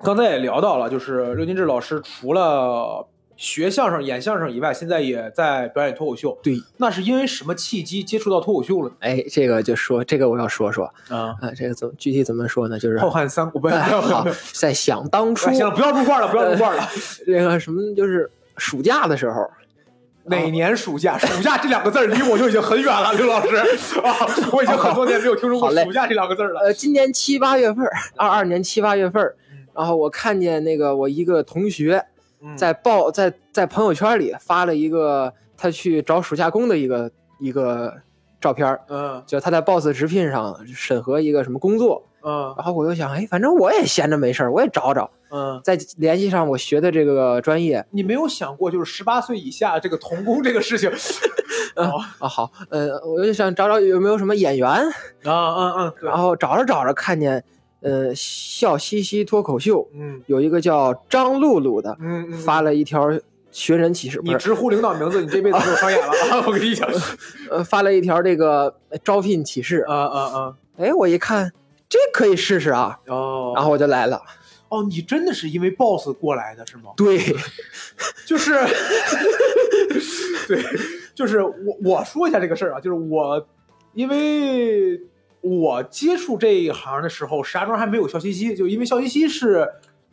[0.00, 3.06] 刚才也聊到了，就是刘金志老师除了
[3.38, 6.36] 学相声、演相声以外，现在也在表演脱口秀。
[6.42, 8.94] 对，那是因为什么契机接触到脱口秀了呢？
[8.98, 12.76] 哎，这个就说这个我要说说啊，啊，这个怎么具体怎么说呢？
[12.76, 16.88] 就是后汉三国，不要不要 在想当初哎，行了，不要入罐了，不要入罐了。
[17.24, 19.48] 这个什么，就是暑假的时候，
[20.24, 21.16] 哪年暑假？
[21.16, 23.54] 暑假这两个字儿离我就已经很远了，刘老师
[24.00, 24.16] 啊，
[24.52, 26.58] 我已经很多年没有听说过暑假这两个字了。
[26.58, 29.32] 呃，今年七八月份，二二年七八月份
[29.76, 32.04] 然后我看见那个我一个同学嗯
[32.56, 37.94] 在报在在朋友圈里发了一个他去找暑假工的一个一个
[38.40, 39.22] 照片儿，嗯。
[39.26, 42.54] 就他在 Boss 直聘上审核一个什么工作，嗯。
[42.56, 50.90] 然后我就想，哎，反正我也闲着没事儿，我也找找，嗯，再联系上我学的这个专业你没有想过就是十八岁以下这个童工这个事情？
[51.74, 51.90] 啊，
[52.28, 54.90] 好，呃，我就想找找有没有什么演员，啊
[55.24, 56.08] 嗯嗯，对。
[56.08, 57.42] 然，后找着找着看见，
[57.80, 63.08] 呃，笑嘻嘻脱口秀嗯有一个叫张露露的，嗯嗯，发了一条
[63.50, 66.44] 寻人启事，你直呼领导名字，你这辈子没有商演了啊！
[66.46, 66.88] 我跟你讲，
[67.50, 70.54] 呃，发了一条这个招聘启事，啊啊啊！
[70.76, 71.52] 哎，我一看
[71.88, 74.22] 这可以试试啊，哦，然后我就来了。
[74.68, 76.90] 哦，你真的是因为 boss 过来的是吗？
[76.96, 77.18] 对，
[78.26, 78.52] 就是，
[80.46, 80.62] 对，
[81.14, 83.46] 就是我我说一下这个事儿啊，就是我，
[83.94, 85.00] 因为
[85.40, 89.68] 我接触这一行的时候，石家庄还没有笑嘻嘻，就因为笑嘻嘻是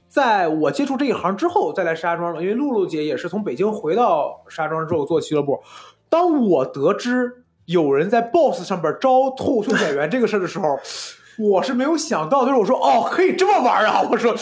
[0.07, 5.61] 在我接触这一行之后再来石家庄的，因为露露姐也是从北京回到石家庄之后做俱乐部。
[6.09, 10.79] 当我得知有人在 Boss 上边招脱口秀演员这个事儿的时候，
[11.37, 14.07] 我是没有想到，就是我说哦，可以这么玩啊！
[14.09, 14.33] 我说，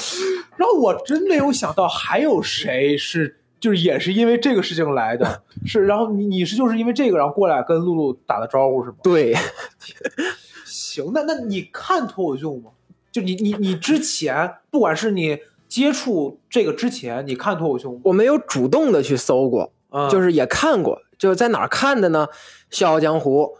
[0.57, 8.97] 然后我真没有想到还有谁是就是也是因为这个事情来的， 是，然后你你是就是因为这个然后过来跟露露打的招呼是吗？
[9.01, 9.33] 对，
[10.93, 12.69] 行，那那你看脱口秀吗？
[13.11, 17.99] 就你你你之前，不管是你接触这个之前，你看脱口秀吗？
[18.03, 22.27] 我没有主动的去搜过，嗯就是也看过，就是在哪儿看的呢？
[22.69, 23.55] 《笑傲江湖》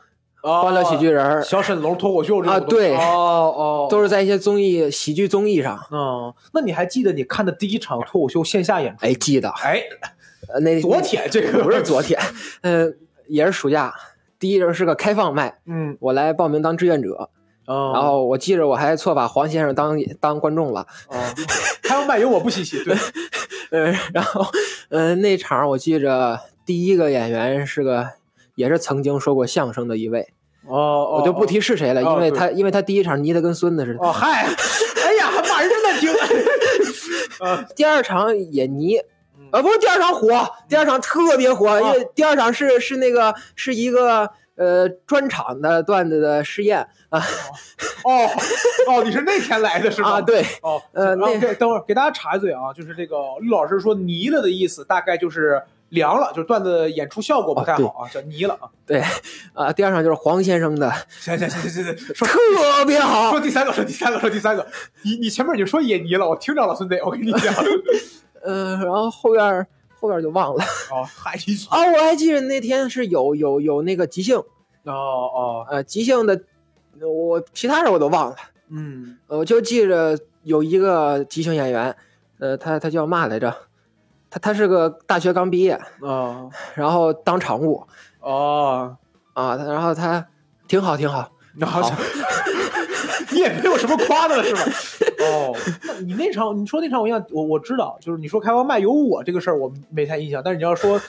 [0.62, 5.80] 《欢乐喜剧人》小沈龙脱口秀啊对哦哦，都是在一些综艺、喜剧综艺上。
[5.92, 9.06] 嗯，那你还记得你看的第一场脱口秀线下演出？
[9.06, 9.82] 哎，记得，哎，
[10.54, 12.20] 呃，那昨天这个不是昨天，
[12.62, 12.92] 呃，
[13.28, 13.94] 也是暑假，
[14.44, 17.30] 第一轮是个开放麦，嗯，我来报名当志愿者，
[17.66, 17.92] 哦。
[17.94, 21.16] 然后我记着我还错把黄先生当当观众了，哦，
[21.82, 22.94] 开放麦有我不稀奇，对，
[23.72, 24.46] 呃，然后
[24.90, 28.06] 呃那场我记着第一个演员是个
[28.56, 30.28] 也是曾经说过相声的一位，
[30.68, 34.46] 哦，我就不提是谁了，哦因为他因为他第一场泥的跟孙子似的，哦，嗨，
[35.06, 36.12] 哎呀，还骂人真难听，
[37.48, 39.00] 啊， 第二场也泥。
[39.54, 47.22] 嗯啊，不是第二场火，第二场特别火，因为第二场是是那个是一个呃专场的段子的试验啊
[48.04, 48.28] 哦
[48.88, 50.14] 哦，你是那天来的是吧？
[50.18, 58.68] 啊，对，哦，呃然后那等会儿给大家插一嘴啊，就是这个绿老师说泥了的意思，大概就是凉了，就是段子演出效果不太好啊，叫泥了啊。
[58.88, 59.04] 对，
[59.54, 62.40] 啊，第二场就是黄先生的，行行行行行，说特
[62.88, 64.66] 别好说，第三个，说第三个，说第三个，
[65.04, 67.54] 你你前面已经说也泥了，我听着了，孙子，我跟你讲。
[68.44, 69.68] 呃，然后后边
[70.00, 70.64] 后边就忘了。
[70.92, 76.40] 哦，嗨，你啊，我还记得那天是有有有那个即兴，哦哦，呃，即兴的，
[77.02, 78.36] 我其他人我都忘了，
[78.70, 81.96] 嗯，呃我就记着有一个即兴演员，
[82.40, 83.56] 呃，他他叫嘛来着？
[84.30, 87.86] 他他是个大学刚毕业，哦然后当场务。
[88.20, 88.98] 哦，
[89.34, 90.26] 啊，他然后他
[90.68, 91.88] 挺好挺好，然后
[93.32, 94.62] 你也没有什么夸的了是吧？
[95.20, 101.00] 哦，那你那场你说那场我印象我我知道，就是你说开外卖有我这个事儿我没太印象，但是你要说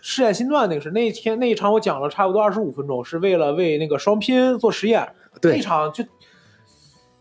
[0.00, 5.08] 试验新段那个事那天那一场我讲了差不多二十五分钟，是为了为那个双拼做实验，
[5.40, 6.04] 对那场就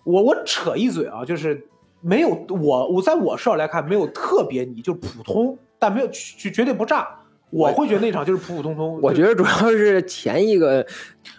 [0.04, 1.68] 我我扯一嘴啊，就是
[2.02, 7.16] 没有我我在我视角来看没有特别你，就普通，但没有绝绝对不炸。
[7.52, 9.00] 我会觉得那场就是普普通通。
[9.02, 10.86] 我觉得主要是前一个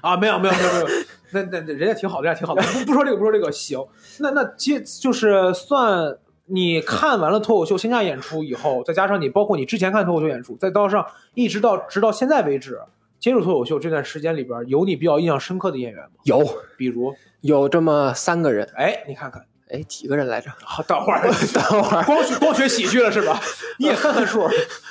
[0.01, 0.87] 啊，没有没有没有没有，
[1.33, 3.85] 那那那人家挺好的，人家挺好的，不不说这个不说这个，行。
[4.19, 12.81] 那那接就是算你看完了脱口秀线下演出以后，再加上你包括你之前看脱口秀演出，再到上一直到直到现在为止
[13.19, 16.11] 接触脱口秀这段时间里边，有你比较印象深刻的演员吗？
[16.25, 16.43] 有
[16.77, 20.51] 比如，有这么三个人，哎，你看看，哎，几个人来着？
[20.65, 23.39] 好，等会儿， 等会儿，光学光学喜剧了是吧？
[23.79, 24.49] 你也 看看数。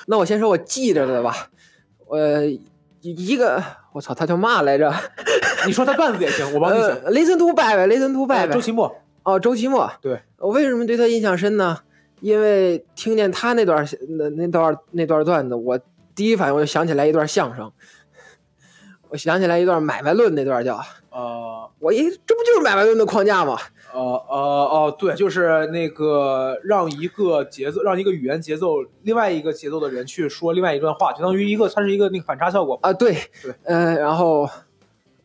[0.07, 1.49] 那我先说我记着的吧，
[2.07, 2.45] 呃，
[3.01, 4.93] 一个我操，他叫嘛来着？
[5.65, 6.89] 你说他段子也行，我帮你想。
[6.89, 9.91] 呃，Listen to Baby Listen to 哎 Baby，周奇墨，哦，周奇墨。
[10.01, 11.79] 对，我为什么对他印象深呢？
[12.21, 13.85] 因为听见他那段
[14.17, 15.79] 那那段那段段子，我
[16.13, 17.71] 第一反应我就想起来一段相声。
[19.09, 23.57] 我想起来一段买卖论那段叫，呃我一这不就是买卖论的框架吗？
[23.93, 32.79] 呃呃哦，对，就是那个让一个节奏，让一个语言节奏，另外一个节奏的人去说另外一段话，相当于一个，它是一个那个反差效果。
[32.81, 34.49] 啊，对，对，呃，然后，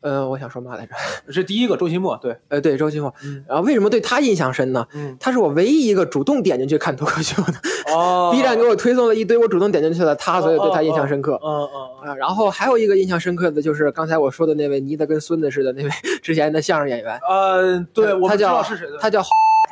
[0.04, 0.92] 呃，我想说嘛来着？
[1.32, 3.12] 是第一个周奇墨，对，呃，对，周奇墨。
[3.24, 4.86] 嗯然后为什么对他印象深呢？
[4.94, 7.54] 嗯，他是我唯一一个主动点进去看脱口秀的。
[7.92, 11.40] 哦 B 站给我推送了一堆我主动点进去的他，所以对他印象深刻。
[11.42, 11.68] 嗯
[12.04, 15.90] 嗯啊，然后还有一个印象深刻的就是刚才我说的那位泥的跟孙子似的那位
[16.22, 19.22] 之前的相声演员，呃，对，我知他叫道是谁的，他叫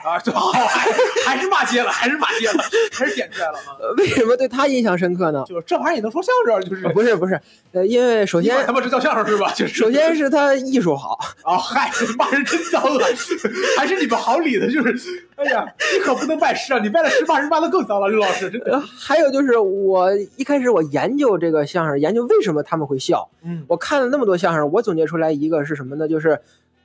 [0.05, 0.91] 啊，对，还
[1.37, 3.79] 还是骂街了，还是骂街了，还是点出来了啊！
[3.97, 5.45] 为什么对他印象深刻呢？
[5.47, 7.41] 就是这玩意儿也能说相声，就是呃不是不是，
[7.73, 9.53] 呃，因为首先他妈这叫相声是吧？
[9.55, 13.07] 就是首先是他艺术好，啊，嗨，你骂人真脏啊！
[13.79, 16.81] 还是你们好理的，就是，哎呀，你可不能拜师啊！
[16.83, 18.73] 你拜了师，骂人骂的更脏了，刘老师，真的。
[18.73, 23.29] 呃，还有就是我一开始我研究这个相声，研究为什么他们会笑。
[23.45, 26.09] 嗯我看了那么多相声，我总结出来一个是什么呢？
[26.09, 26.41] 就是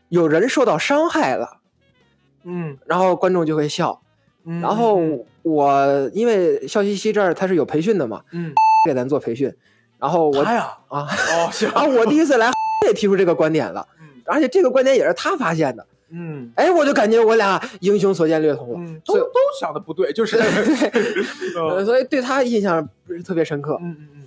[0.09, 1.57] 有人受到伤害了，
[2.47, 4.01] 嗯然后观众就会笑。
[4.45, 5.01] 嗯，然后
[5.43, 8.53] 我因为笑嘻嘻这儿他是有培训的嘛，嗯，
[8.87, 9.53] 给咱做培训，
[9.99, 12.49] 然后我他呀，啊，哦， 行，然后我第一次来
[12.87, 15.85] 也提出这个观点了，嗯而且这个观点也是他发现的。
[16.09, 18.75] 嗯哎，我就感觉我俩英雄所见略同了。
[18.79, 20.91] 嗯，都都想的不对，就是，对，
[21.59, 23.77] 嗯所以对他印象不是特别深刻。
[23.81, 24.23] 嗯嗯。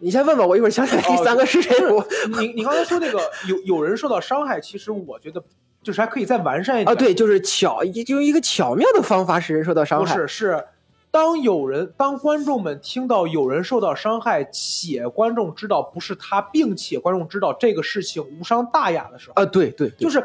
[0.00, 1.74] 你先问吧我，一会儿想起来第哦三个是谁？
[1.88, 2.06] 我
[2.38, 5.42] 你你刚才说那个有有人受到伤害，其实我觉得
[5.86, 10.20] 就是还可以再完善一点啊，对，就是巧，就用一个巧妙的方法使人受到伤害不。
[10.22, 10.64] 是是，
[11.12, 20.20] 当有人当观众们听到有人受到伤害，且观众知道不是他，并且观众知道这个事情无伤大雅的时候，啊，对对，对就是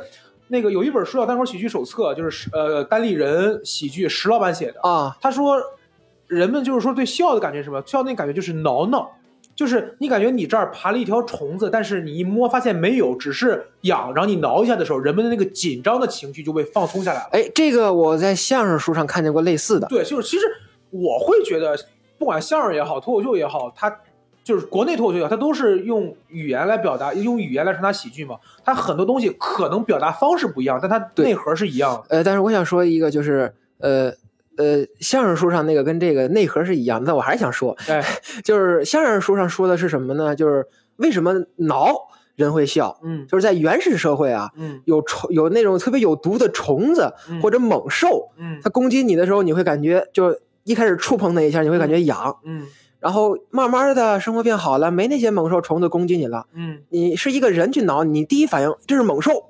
[0.47, 4.82] 那个有一本书叫《单口喜剧手册》，就是呃单立人喜剧石老板写的。
[4.82, 5.62] 啊，他说，
[6.26, 7.84] 人们就是说对笑的感觉是什么？
[7.86, 9.12] 笑那感觉就是挠挠，
[9.62, 17.30] 就是你感觉你这儿爬了一条虫子，但是你一摸发现没有，只是痒，然后你挠一下的时候，人们的那个紧张的情绪就被放松下来了。
[17.34, 19.86] 哎，这个我在相声书上看见过类似的。
[19.88, 20.47] 对，就是其实
[20.89, 21.78] 我会觉得，
[22.17, 23.95] 不管相声也好，脱口秀也好，它
[24.43, 28.38] 就是国内脱口秀也好，它都是用语言来表达，用语言来传达喜剧嘛。
[28.65, 32.17] 它很多东西可能表达方式不一样，但它内核是一样的。
[32.17, 34.12] 呃，但是我想说一个，就是呃
[34.62, 38.04] 呃，相声书上那个跟这个内核是一样的，但我还是想说，哎，
[38.45, 40.36] 就是相声书上说的是什么呢？
[40.36, 40.65] 就是
[40.97, 41.95] 为什么挠
[42.36, 43.00] 人会笑？
[43.04, 43.26] 嗯。
[43.28, 44.82] 就是在原始社会啊，嗯。
[44.86, 47.41] 有虫有那种特别有毒的虫子嗯。
[47.41, 48.60] 或者猛兽，嗯。
[48.63, 52.67] 它攻击你的时候，你会感觉就一开始触碰那一下，你会感觉痒，嗯。
[53.00, 56.82] 然后慢慢的生活变好了，没那些猛兽虫子攻击你了，嗯。
[56.89, 59.45] 你是一个人去挠，你第一反应这是猛兽，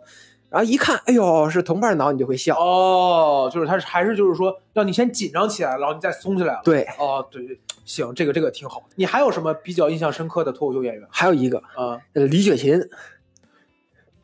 [0.52, 2.60] 然后一看，哎呦是同伴挠，你就会笑。
[2.60, 6.62] 哦，就是他还是就是说让你先紧张起来，然后你再松起来了。
[6.66, 8.84] 对，哦，对对，行，这个这个挺好。
[8.96, 12.82] 你还有什么比较印象深刻的脱口秀演员还有一个啊呃李雪琴，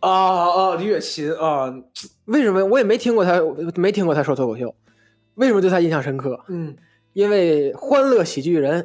[0.02, 1.74] 啊啊，李雪琴啊，
[2.26, 3.42] 为什么我也没听过她，
[3.76, 4.76] 没听过她说脱口秀，
[5.36, 6.44] 为什么对她印象深刻？
[6.50, 6.76] 嗯
[7.14, 8.84] 因为《欢乐喜剧人》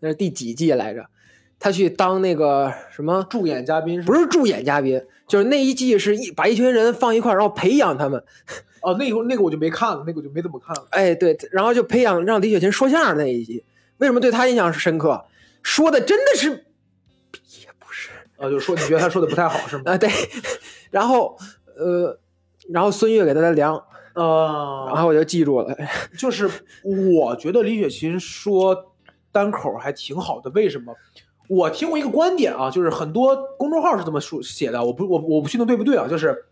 [0.00, 1.04] 那是第几季来着？
[1.64, 8.22] 他去当那个什么，助演嘉宾不是助演嘉宾，就是那一季是一把一群人放一块儿，然后培养他们。
[8.82, 10.86] 哦，那个那个我就没看了，那个我就没怎么看了。
[10.90, 13.64] 哎，对，然后就培养让李雪琴说相声那一集，
[13.96, 15.24] 为什么对他印象深刻？
[15.62, 19.84] 说的真的是也不是啊，就是说你觉得他说的不太好是吗？
[19.92, 20.10] 啊，对，
[20.90, 21.38] 然后
[21.78, 22.20] 呃，
[22.68, 25.74] 然后孙越给他的量，然啊，后我就记住了。
[26.18, 26.46] 就是
[27.16, 28.92] 我觉得李雪琴说
[29.32, 30.94] 单口还挺好的，为什么？
[31.48, 36.44] 我听过一个观点啊，就是很多公众号是这么说写的，我不我我不确定对不对啊，就是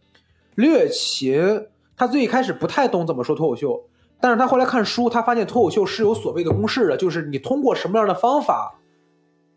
[0.55, 3.85] 刘雪琴她最开始不太懂怎么说脱口秀，
[4.21, 8.79] 但是她后来看书，她发现脱口秀是有所谓的公式的，就是你通过什么样的方法，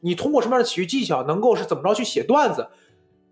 [0.01, 2.67] 你通过什么样的喜剧技巧，能够是怎么着去写段子。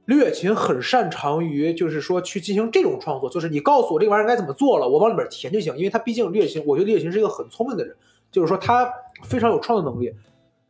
[0.05, 5.77] 刘雪琴很擅长于，就是说去进行这种创作，就是你告诉我这个玩意儿该怎么做了，我往里面填就行。
[5.77, 7.95] 因为他毕竟刘雪琴，我觉得刘雪琴是一个很聪明的人，
[8.29, 8.91] 就是说他
[9.23, 10.13] 非常有创作能力，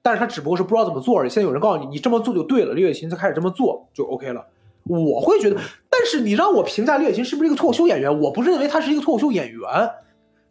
[0.03, 1.29] 但是他只不过是不知道怎么做而已。
[1.29, 4.45] 现在有人告诉你，你这么做就对了，李雪琴才开始这么做就 OK 了。
[4.83, 5.55] 我会觉得，
[5.89, 9.59] 但是你让我评价李雪琴是不是一个脱口秀演员，我不认为他是一个脱口秀演员。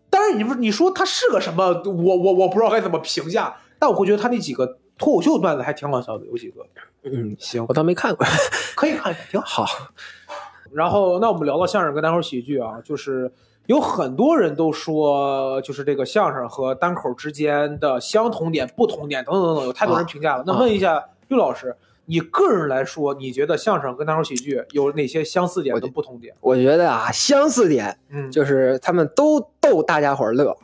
[0.08, 6.66] 但是，你不你说他是个什么，我我我不知道该怎么评价，但我会觉得他那几个脱口秀段子还挺好笑的，有几个
[7.04, 8.26] 嗯，行我倒没看过。
[8.74, 9.64] 可以看一看，挺好。
[9.64, 9.88] 好，
[10.72, 13.30] 然后，那我们聊到相声跟单口喜剧啊，就是
[13.66, 20.44] 有很多人都说，就是这个相声和单口之间的相同点、不同点等等等等，有太多人评价了。
[20.46, 26.34] 那问一下岳老师，你个人来说，你觉得相声跟单口喜剧有哪些相似点跟不同点？
[26.40, 30.56] 我觉得啊，相似点嗯，就是他们都逗大家伙儿乐，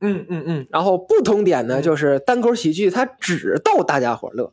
[0.00, 4.52] 嗯嗯嗯，然后不同点呢，嗯就是单口喜剧它只逗大家伙儿乐。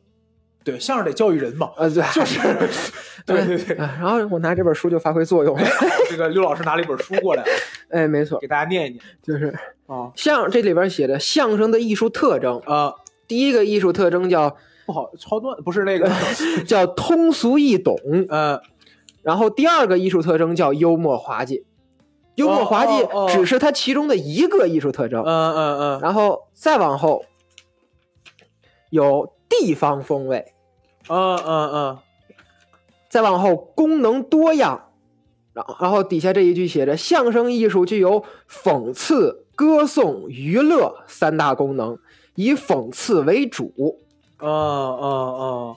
[0.64, 2.40] 对，相声得教育人嘛，呃，对，就是，
[3.26, 3.76] 对对对。
[3.76, 5.62] 啊然后我拿这本书就发挥作用了。
[6.08, 7.44] 这个刘老师拿了一本书过来，
[7.90, 9.54] 哎，没错，给大家念一念就是
[9.86, 10.10] 啊。
[10.16, 12.94] 相这里边写的相声的艺术特征，啊，
[13.28, 14.56] 第一个艺术特征叫
[14.86, 16.10] 不好超段，不是那个，
[16.66, 17.98] 叫通俗易懂，
[18.30, 18.60] 呃，
[19.22, 21.66] 然后第二个艺术特征叫幽默滑稽。
[22.36, 27.24] 幽默滑稽只是它其中的一个艺术特征，嗯嗯嗯，然后再往后
[28.90, 30.44] 有地方风味，
[31.08, 31.98] 嗯嗯嗯，
[33.10, 34.90] 再往后功能多样，
[35.52, 41.98] 然后然后底下这一句写着：相声艺术具有讽刺、歌颂、娱乐三大功能，
[42.34, 44.00] 以讽刺为主。
[44.40, 45.00] 嗯嗯
[45.38, 45.76] 嗯，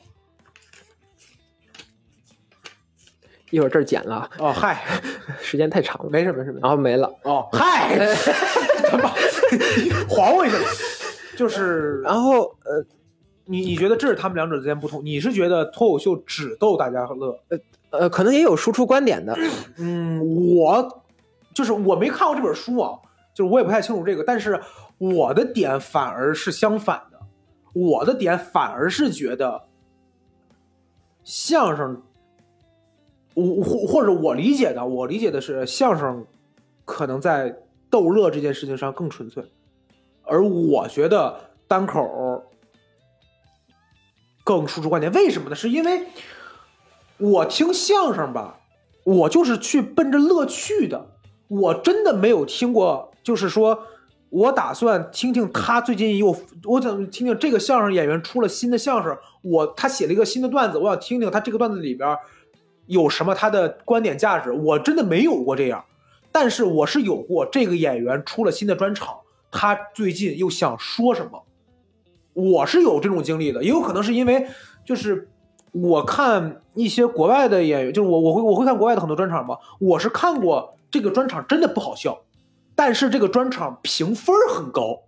[3.52, 4.84] 一会儿这儿剪了啊，哦嗨，
[5.42, 6.60] 时间太长了，没事没事没事。
[6.62, 7.14] 然后没了。
[7.24, 7.96] 哦嗨，
[8.90, 9.10] 他妈
[10.10, 10.58] 还我一下，
[11.38, 12.84] 就是然后呃
[13.48, 15.04] 你你觉得这是他们两者之间不同？
[15.04, 17.40] 你是觉得脱口秀只逗大家乐？
[17.50, 17.58] 呃
[17.90, 19.34] 呃，可能也有输出观点的，
[19.80, 20.20] 嗯，
[20.58, 21.04] 我
[21.54, 23.00] 就是我没看过这本书啊，
[23.34, 24.60] 就是我也不太清楚这个，但是
[24.98, 27.20] 我的点反而是相反的，
[27.74, 29.64] 我的点反而是觉得
[31.24, 32.02] 相声，
[33.34, 36.26] 我或或者我理解的，我理解的是相声
[36.84, 37.58] 可能在
[37.90, 39.42] 逗乐这件事情上更纯粹，
[40.24, 41.40] 而我觉得
[41.70, 42.44] 单口
[44.48, 45.12] 更输出观点。
[45.12, 45.56] 为什么呢？
[45.58, 46.08] 是因为
[47.18, 48.62] 我听相声吧，
[49.04, 51.10] 我就是去奔着乐趣的，
[51.50, 53.84] 我真的没有听过，就是说
[54.30, 56.34] 我打算听听他最近有，
[56.64, 62.18] 我想听听这个相声演员出了新的相声，我他写了一个新的段子，我想听听他这个段子里边
[62.86, 65.84] 有什么他的观点价值，我真的没有过这样，
[66.32, 69.18] 但是我是有过这个演员出了新的专场，
[69.52, 71.44] 他最近又想说什么，
[72.38, 74.46] 我是有这种经历的，也有可能是因为
[74.86, 75.28] 就是
[75.72, 82.22] 我看一些国外的演员，就是我我会我会看国外的很多专场嘛，我是看过这个专场真的不好笑，
[82.76, 85.02] 但是这个专场评分很高。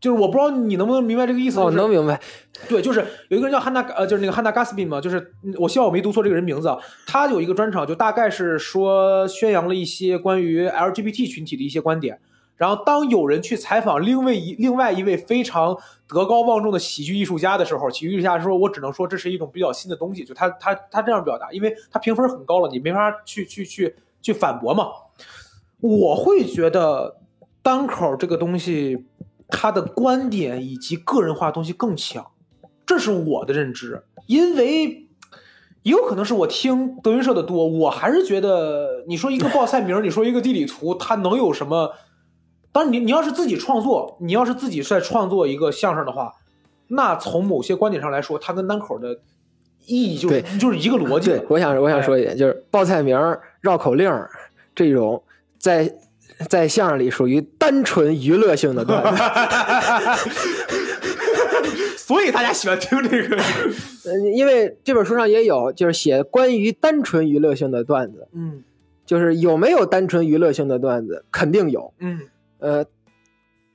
[0.00, 2.20] 就是我不知道你能不能明白这个意思，哦，就是能明白。
[2.68, 6.76] 对，就是有一个人叫汉娜，呃，就是那个汉娜·加斯宾嘛，就是嗯我希望我没读错这个人名字啊。
[7.06, 12.20] 他有一个专场，就大概是说宣扬了一些关于 LGBT 群体的一些观点。
[12.56, 15.76] 然后当有人去采访另外一另外一位非常
[16.06, 24.86] 德高望重的喜剧艺术家的时候，喜剧艺术家说：“我只能说这是一种比较新的东西。”就他他他这样表达，因为他评分很高了，你没法去去去去反驳嘛。
[25.80, 27.16] 我会觉得
[27.60, 29.04] 单口这个东西，
[29.48, 32.24] 他的观点以及个人化东西更强，
[32.86, 34.04] 这是我的认知。
[34.28, 35.08] 因为
[35.82, 41.90] 也有可能是我听德云社的多，我还是觉得你说一个报菜名，你说一个地理图，它能有什么？
[42.74, 46.34] 当然你你要是自己创作，你要是自己在创作一个相声的话，
[46.88, 49.20] 那从某些观点上来说，它跟单口的
[49.86, 51.30] 意义就是就是一个逻辑。
[51.30, 53.16] 对，我想我想说一点，就是报菜名、
[53.60, 54.12] 绕口令
[54.74, 55.22] 这种，
[55.56, 55.94] 在
[56.48, 59.22] 在相声里属于单纯娱乐性的段子。
[61.96, 63.36] 所以大家喜欢听这个。
[63.36, 68.64] 呃因为这本书上也有，就是写关于单纯娱乐性的段子，嗯
[69.06, 71.94] 就是有没有单纯娱乐性的段子，肯定有。
[72.00, 72.20] 嗯
[72.64, 72.86] 呃，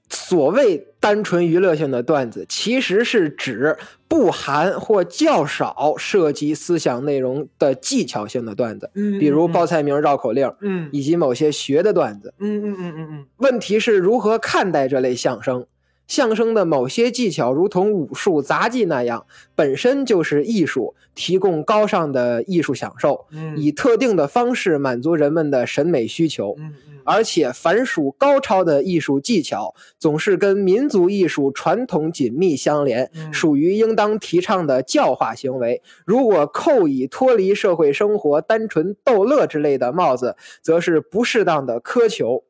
[0.09, 3.77] 所谓单纯娱乐性的段子，其实是指
[4.07, 12.33] 不含或较少涉及思想内容的技巧性的段子，嗯，比如报菜名、绕口令，嗯以及某些学的段子。
[12.39, 15.65] 嗯嗯嗯嗯嗯问题是如何看待这类相声？
[16.10, 26.57] 相声的某些技巧，如同武术、杂技那样，本身就是艺术，提供高尚的艺术享受，嗯，以特定的方式满足人们的审美需求。
[27.05, 35.82] 而且，凡属高超的艺术技巧，总是跟民族艺术传统紧密相连，嗯属于应当提倡的教化行为。
[36.05, 42.43] 如果扣以脱离社会生活、单纯逗乐之类的帽子，则是不适当的苛求。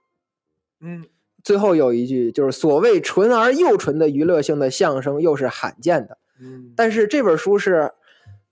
[0.81, 1.05] 嗯
[1.43, 6.17] 最后有一句，就是所谓纯而又纯的娱乐性的相声，又是罕见的。
[6.41, 7.91] 嗯，但是这本书是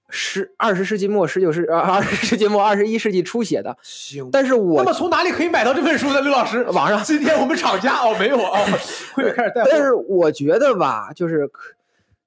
[0.09, 4.29] 十二十世纪末、十九世呃二十世纪末、二十一世纪初写的，行。
[4.31, 6.63] 但是我那么从哪里可以买到这本书呢，刘老师？
[6.63, 8.59] 网上今天我们厂家哦没有啊，
[9.13, 9.69] 会开始带货？
[9.71, 11.49] 但是我觉得吧，就是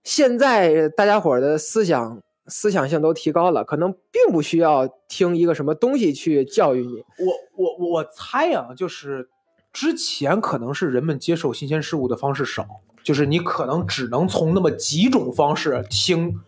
[0.04, 7.04] 现在大家伙的思想思想性都提高了，可能并不需要听一个什么东西去教育你。
[7.18, 9.28] 我我我我猜啊，就是
[9.73, 12.66] 之前可能是人们接受新鲜事物的方式少，
[13.03, 16.41] 就是你可能只能从那么几种方式听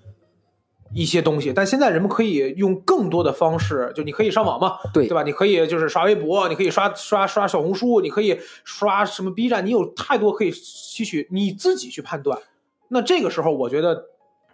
[0.93, 5.23] 一些东西，但现在人们可以用更多的方式，就你可以上网嘛，对对吧？
[5.23, 12.39] 你可以就是刷微博，你可以刷刷刷小红书，你可以刷什么 B 站，你有太多可以吸取，你自己去判断。
[12.89, 14.05] 那这个时候，我觉得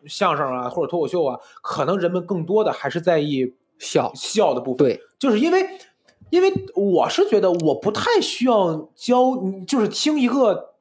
[0.07, 5.67] 相声啊或者脱口秀啊，可能人们更多的还是在意笑，笑的部分。，对，就是因为，
[6.31, 10.75] 因为我是觉得我不太需要教，就是听一个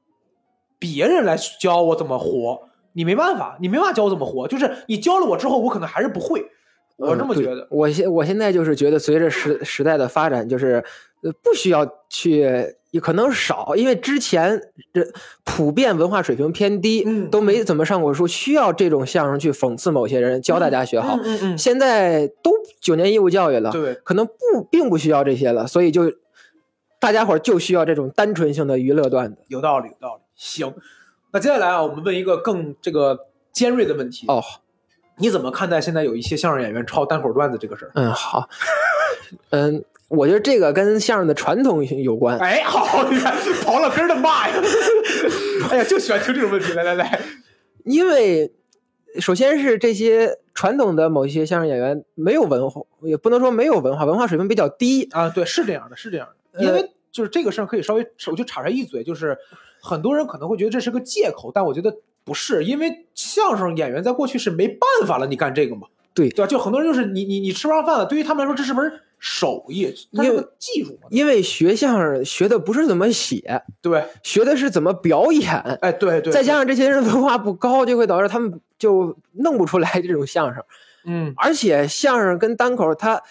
[0.80, 6.46] 别人来教我怎么活，你没办法，你没办法教我怎么活，就是你教了我之后，我可能还是不会，
[6.98, 7.68] 我这么觉得。
[7.72, 10.84] 我现我现在就是觉得，随着时时代的发展，就是
[11.22, 14.60] 呃不需要去，也可能少，因为之前
[14.94, 15.06] 这
[15.44, 21.16] 普遍文化水平偏低，嗯都没怎么上过书，需要这种相声去讽刺某些人，教大家学好。
[21.18, 26.12] 嗯嗯嗯，现在都九年义务教育了，对，可能不并不需要这些了，所以就
[27.00, 29.44] 大家伙儿就需要这种单纯性的娱乐段子。
[29.48, 30.22] 有道理，有道理。
[30.36, 30.74] 行，
[31.32, 34.26] 那接下来啊，我们问一个更这个尖锐的问题。
[34.28, 34.42] 哦，
[35.20, 37.92] 你怎么看待现在有一些相声演员抄单口段子这个事儿？
[37.96, 38.48] 嗯，好，
[39.50, 42.38] 嗯，我觉得这个跟相声的传统有关。
[42.40, 44.56] 哎，好，你看刨了根儿的骂呀！
[45.72, 46.74] 哎呀，就喜欢听这种问题。
[46.74, 47.20] 来来来，
[47.84, 48.54] 因为
[49.20, 55.10] 首先是这些传统的某一些相声演员没有文化，也不能说没有文化，文化水平比较低。
[55.12, 59.36] 啊，对，是这样的，是这样的，呃因为就是这个事儿可以稍微，我就插上一嘴，就是
[59.82, 61.92] 很多人可能会觉得这是个借口，但我觉得
[62.28, 66.48] 不是，因为相声演员在过去是没办法了，你干这个嘛，对对吧？
[66.48, 75.50] 就很多人就是你你你吃不上饭了，对于他们来说这是门手艺，它是因为个技术嘛，因为学相声学的不是怎么写，对，学的是怎么表演。
[75.82, 80.62] 哎，对对，再加上这些人文化不高，就会导致他们就弄不出来这种相声。
[81.06, 83.24] 嗯，而且相声跟单口它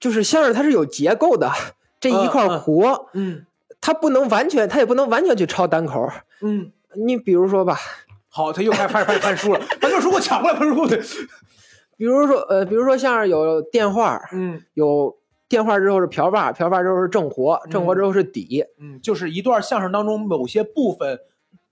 [0.00, 1.52] 就是相声，它是有结构的，
[2.00, 3.44] 这一块活，嗯
[3.84, 6.08] 它不能完全，它也不能完全去抄单口。
[6.40, 7.76] 嗯，你比如说吧，
[8.34, 11.02] 好，他又开始开始开始看书了，把这本书给我抢过来，把这本书给我，
[11.98, 15.14] 比如说呃，比如说像是有电话，嗯有
[15.48, 18.64] 电话之后是瓢把，瓢把之后是正活，正活之后是底。
[18.80, 21.20] 嗯，就是一段相声当中某些部分。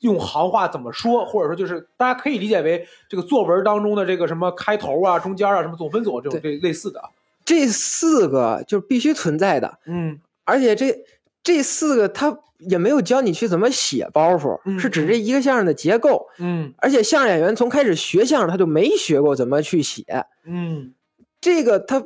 [0.00, 7.10] 用行话怎么说，或者说就是大家可以理解为这个作文当中的这个什么开头啊、中间啊、什么总分总这种这类似的啊。
[7.44, 11.04] 这四个就必须存在的，嗯而且这
[11.42, 12.38] 这四个它
[12.68, 16.28] 也没有教你去怎么写包袱，嗯是指这一个相声的结构。
[16.38, 20.26] 嗯而且相声演员从开始学相声，他就没学过怎么去写。
[20.44, 20.94] 嗯
[21.40, 22.04] 这个他，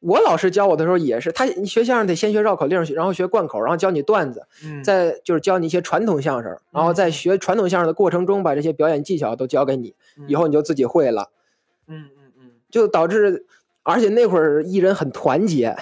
[0.00, 9.94] 我老师教我的时候也是，他你学相声得先学绕口令，然后学贯口，然后教你段子，嗯，再就是教你一些传统相声，然后在学传统相声的过程中，把这些表演技巧都教给你，
[10.28, 11.30] 以后你就自己会了，
[11.88, 13.46] 嗯嗯嗯，就导致，
[13.82, 15.74] 而且那会儿艺人很团结，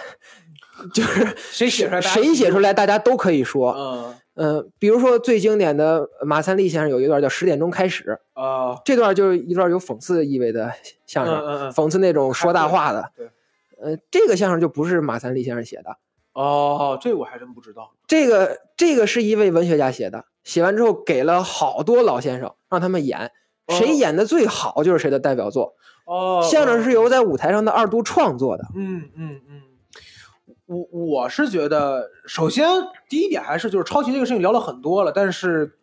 [0.95, 10.73] 就是谁写出来谁写出来大家都可以说，嗯嗯、比如说最经典的马三立先生有一段叫十点钟开始，啊这段就是一段有讽刺意味的
[11.07, 13.11] 相声，讽刺那种说大话的。
[13.17, 13.31] 对，
[13.83, 15.97] 呃，这个相声就不是马三立先生写的，
[16.33, 17.93] 哦，这我还真不知道。
[18.07, 23.33] 这个这个是一位文学家写的，写完之后给了好多老先生让他们演，
[23.67, 25.75] 哦谁演的最好就是谁的代表作。
[26.07, 28.65] 哦，相声是由在舞台上的二度创作的。
[28.75, 29.61] 嗯嗯嗯，
[30.73, 32.67] 我我是觉得，首先
[33.09, 35.77] 第一点还是就是抄袭这个事情聊了很多了，但是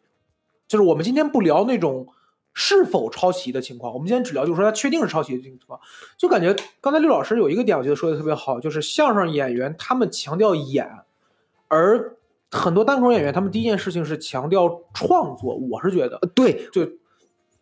[0.67, 2.07] 就是我们今天不聊那种
[2.53, 5.79] 是否抄袭的情况，我们今天只聊就是说他确定是抄袭的情况。
[6.17, 10.89] 就感觉刚才刘老师有一个点，我觉得说的特别好，就是相声演员他们强调演，
[11.67, 12.17] 而
[12.51, 15.55] 很多单口演员他们第一件事情是强调创作。
[15.55, 16.81] 我是觉得，对，就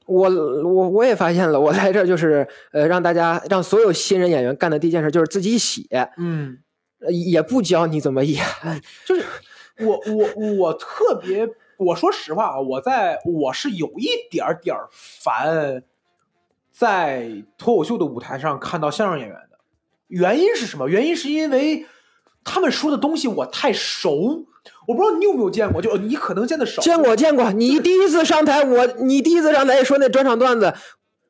[0.06, 6.60] 我我我也发现了，我来这儿就是呃让大家让所有新人演员干的第一件事就是自己写，嗯。
[7.00, 8.46] 呃也不教你怎么演。
[9.06, 9.24] 就是
[9.80, 15.84] 我我我特别，我说实话啊，我在我是有一点点儿烦，
[16.72, 19.58] 在脱口秀的舞台上看到相声演员的，
[20.08, 20.88] 原因是什么？
[20.90, 21.86] 原因是因为
[22.44, 24.46] 他们说的东西我太熟，
[24.88, 30.74] 我不知道你有没有见过，就你可能见的少，见过见过，你第一次上台，我你第一次上台说那专场段子，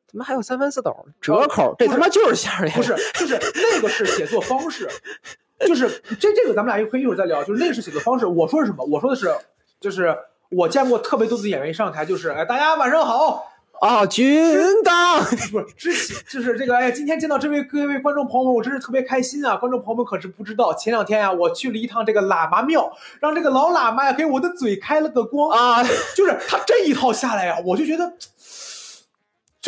[0.06, 1.74] 怎么还有三番四抖折口？
[1.78, 4.88] 这他妈就是相声演员不是，就是那个是写作方式，
[5.66, 8.26] 就是这这个咱们俩可以一会儿再聊，就是那个是写作方式。
[8.26, 8.84] 我说的是什么？
[8.84, 9.34] 我说的是，
[9.80, 10.16] 就是
[10.50, 13.44] 我见过特别多的演员一上台就是，哎，大家晚上好，
[13.80, 19.56] 啊，军当 不是之前就是这个，哎，今天见到这位各位观众朋友们，我真是特别开心啊！
[19.56, 25.82] 观众朋友们可是不知道，前两天呀、我去了一趟这个喇嘛庙，让这个老喇嘛呀给我的嘴开了个光，啊，
[26.16, 28.12] 就是他这一套下来呀、我就觉得，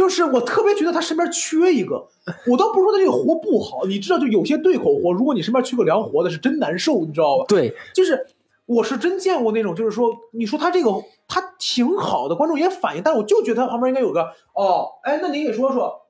[0.01, 2.09] 就是我特别觉得他身边缺一个。
[2.47, 7.45] 我倒不是说他这个活不好，你知道，就有些对口活，如果你身边缺个良活的，是真难受，你知道吧？
[7.47, 8.27] 对，就是
[8.65, 10.91] 我是真见过那种，就是说，你说他这个
[11.29, 14.23] 他挺好的，观众也反应，但我就觉得他旁边应该有个
[14.55, 16.01] 哦，哎，那您给说说，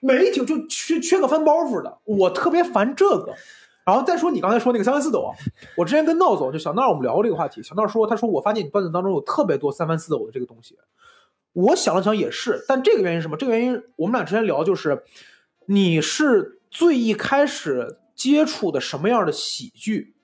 [0.00, 3.32] 没挺就缺缺个翻包袱的，我特别烦这个。
[3.86, 5.30] 然后再说你刚才说那个三番四抖啊，
[5.76, 10.76] 我之前跟闹总就小闹我们聊过这个话题，小闹说他说我发现你段子当中有特别多三番四抖的这个东西，
[11.52, 13.36] 我想了想也是，但这个原因是什么？
[13.36, 15.02] 这个原因我们俩之前聊就是，
[15.66, 20.14] 你是最一开始接触的什么样的喜剧，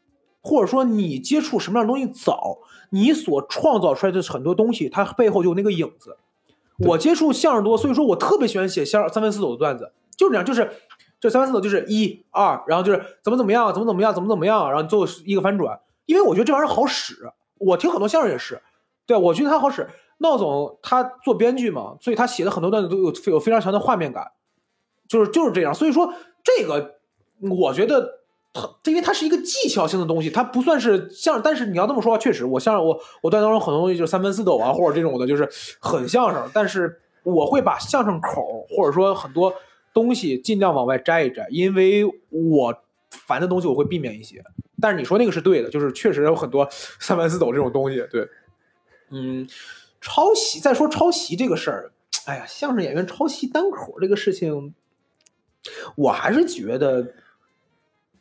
[0.40, 2.58] 或者说你接触什么样的东西早，
[2.90, 6.18] 你所创造出来的很多东西，它背后就有那个影子。
[6.78, 10.70] 我接触相声多，所以说我特别喜欢写相声三分四走的段子，就是这样，就是
[11.20, 17.32] 这三分四走就是一二，然后就是怎么怎么样，怎么怎么样，怎么怎么样，然后最后一个反转，因为我觉得这玩意儿好使。
[17.58, 18.60] 我听很多相声也是，
[19.06, 19.88] 对我觉得它好使。
[20.18, 24.32] 闹总他做编剧嘛，所以他写的很多段子都有有非常强的画面感，
[25.08, 25.74] 就是就是这样。
[25.74, 26.12] 所以说
[26.42, 26.96] 这个
[27.40, 28.20] 我觉得
[28.52, 31.42] 他，因为它是一个技巧性的东西，它不算是相声。
[31.44, 35.48] 但是你要这么说话，确实我相声我我段当中很多东西就是三分四抖啊，或者这种的，就是
[35.80, 36.48] 很相声。
[36.54, 39.52] 但是我会把相声口或者说很多
[39.92, 42.74] 东西尽量往外摘一摘，因为我
[43.10, 44.42] 烦的东西我会避免一些。
[44.80, 48.28] 但是你说那个是对的，就是确实有很多三分四抖这种东西，对，
[49.10, 49.46] 嗯。
[50.04, 51.92] 抄袭，再说抄袭这个事儿，
[52.26, 54.74] 哎呀，相声演员抄袭单口这个事情，
[55.96, 57.14] 我还是觉得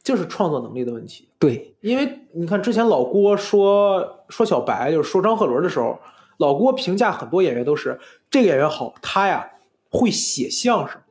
[0.02, 1.28] 就是创作能力的问题。
[1.38, 6.00] 对，因为你看之前老郭说说小白，就是说张鹤伦的时候，
[6.38, 8.00] 老郭评价很多演员都是
[8.32, 9.46] 这个演员好，他呀
[9.90, 11.02] 会写相声，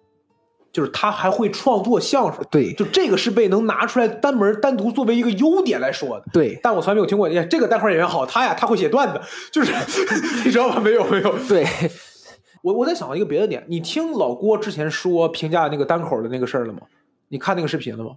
[0.73, 2.43] 就是他还会创作相声。
[2.51, 6.25] 对，就这个是被能拿出来单门单独作为一个优点来说的。
[6.33, 9.21] 对，但我从来没有听过，哎，这个单口演员好，他呀他会写段子，
[9.53, 9.73] 就是
[10.45, 10.81] 你知道吗？
[10.81, 11.35] 没有没有。
[11.49, 11.67] 对，
[12.63, 16.81] 我我在想到一个别的点，你听老郭之前说评价那个单口的那个事儿了吗？
[17.29, 18.13] 你看那个视频了吗？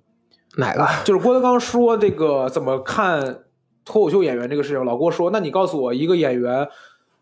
[0.57, 0.87] 哪个？
[1.03, 3.39] 就是郭德纲说这个怎么看
[3.83, 6.67] 脱口秀演员这个事情，老郭说，那你告诉我一个演员，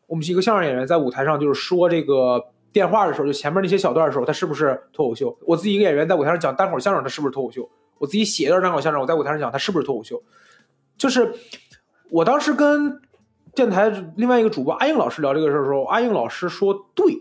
[0.08, 2.44] 我们是一个相声演员，在舞台上就是说这个
[2.74, 5.38] 电话的时候，就前面那些小段的时候，他是不是脱口秀？
[5.46, 7.70] 我自己一个演员在舞台上讲单口相声，他是不是脱口秀？
[8.00, 10.22] 我自己写一段单口相声，我在舞台上讲，他是不是脱口秀？
[10.98, 11.34] 就是
[12.10, 13.00] 我当时跟
[13.56, 17.16] 电台另外一个主播阿英老师聊这个事儿的时候，阿英老师说对，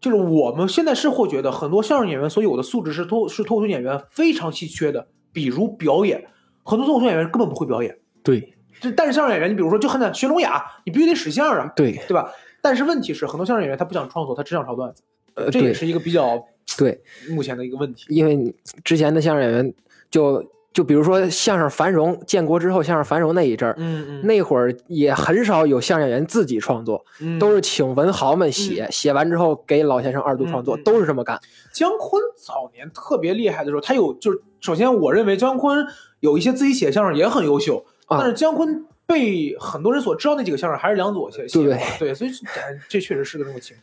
[0.00, 6.28] 就是我们现在是会觉得很多相声演员所有的素质是脱是脱口秀演员非常稀缺的，比如表演，
[6.62, 7.98] 很多脱口秀演员根本不会表演。
[8.22, 12.30] 对，就但是相声演员，你比如说就很难学聋哑，你必须得使相声，对，对吧？
[12.62, 15.02] 但是问题是，很多相声演员他不想创作，他只想抄段子，
[15.34, 16.42] 呃，这也是一个比较
[16.78, 18.06] 对，目前的一个问题。
[18.08, 18.54] 因为
[18.84, 19.74] 之前的相声演员
[20.10, 20.42] 就
[20.72, 31.38] 就比如说相声繁荣建国之后，相声繁荣那一阵儿，嗯嗯，那会儿也很少有相声演员自己创作，嗯都是请文豪们写，写完之后给老先生二度创作，都是这么干。
[31.72, 35.84] 姜昆早年特别厉害的时候，他有就是首先我认为姜昆
[36.20, 43.76] 有一些自己写相声也很优秀，啊但是姜昆被很多人所知道那几个相声还是梁左写写的对，对，所以哎这确实是个这么情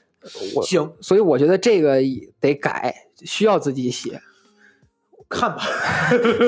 [0.54, 2.02] 况行，所以我觉得这个
[2.40, 4.22] 得改，需要自己写。
[5.30, 5.62] 看吧，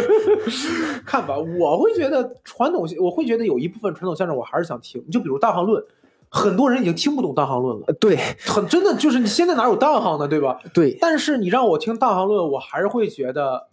[1.06, 5.84] 看吧，我会觉得传统，我会觉得有一部分传统相声我还是想听，你就比如大行论，
[6.30, 10.60] 很多人已经听不懂大行论了，呃对很真的就是你现在哪有大行呢，对吧？
[10.74, 13.68] 对但是你让我听大行论，我还是会觉得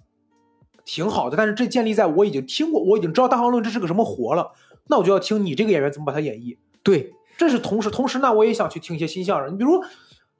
[0.84, 1.38] 挺好的。
[1.38, 4.52] 但是这建立在我已经听过，我已经知道大行论这是个什么活了，
[4.88, 6.56] 那我就要听你这个演员怎么把它演绎。
[6.82, 9.52] 对这是同时，同时呢我也想去听一些新相声。
[9.52, 9.84] 你比如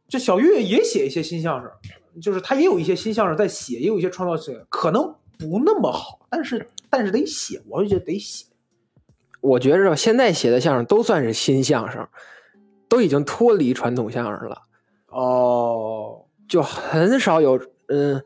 [0.09, 1.70] 这小岳也写一些新相声，
[2.20, 8.46] 就是他也有一些新相声在写，也有一些创造性，可能不那么好，但是但是得写，我就觉得得写。
[9.40, 12.09] 我觉着现在写的相声都算是新相声，
[12.88, 14.62] 都已经脱离传统相声了，
[15.09, 18.20] 哦，就很少有嗯，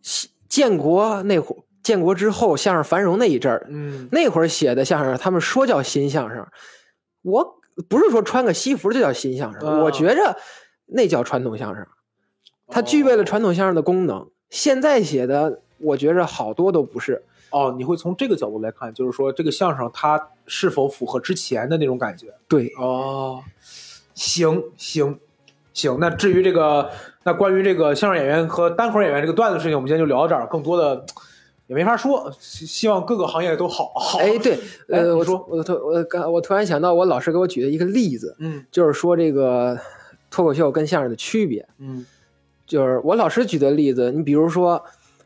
[0.00, 6.46] 西建国那会儿建国之后相声繁荣那一阵儿，嗯，那会儿写的相声，他们说叫新相声，
[7.22, 10.36] 我不是说穿个西服就叫新相声，啊我觉着
[10.86, 11.86] 那叫传统相声，
[12.68, 14.28] 它具备了传统相声的功能。
[14.50, 17.22] 现在写的，我觉着好多都不是。
[17.50, 22.28] 哦，你会从这个角度来看，就是说这个相声它是否符合之前的那种感觉？
[22.48, 23.42] 对，哦，
[24.14, 25.18] 行行
[25.74, 26.90] 行，那至于这个，
[27.24, 31.04] 那关于这个相声演员和单口演员这个段子事情，我们今天就聊到这儿，更多的
[31.66, 33.92] 也没法说，希希望各个行业都好。
[33.94, 34.58] 好，哎，对，
[34.88, 39.78] 呃，我说我突我刚我突然想到，我老师给我举的一个例子，嗯就是说这个
[40.30, 41.66] 脱口秀跟相声的区别。
[41.78, 42.04] 嗯
[42.66, 44.82] 就是我老师举的例子，你比如说，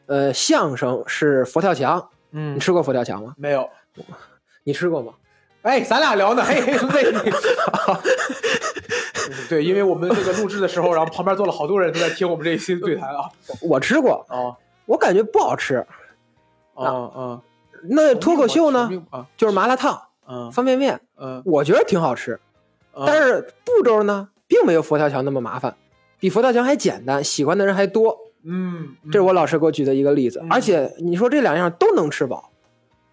[0.06, 3.34] 呃，相声是佛跳墙，嗯你，吃过佛跳墙吗？
[3.36, 3.68] 没有。
[4.64, 5.12] 你吃过吗？
[5.62, 7.30] 哎，咱俩聊呢，嘿嘿，孙子，你
[9.28, 13.28] 嗯对，因为我们这个录制的时候，然后旁边坐了好多人都在听我们这一期对谈啊。
[13.60, 14.54] 我吃过，啊
[14.86, 15.84] 我感觉不好吃。
[16.84, 17.42] 哦哦，
[17.88, 22.38] 那脱口秀呢，啊，就是麻辣烫、嗯方便面，嗯，我觉得挺好吃，
[23.06, 25.74] 但是步骤呢，并没有佛跳墙那么麻烦，
[26.18, 28.16] 比佛跳墙还简单，喜欢的人还多。
[28.44, 30.38] 嗯，这是我老师给我举的一个例子。
[30.40, 32.50] 嗯而且你说这两样都能吃饱，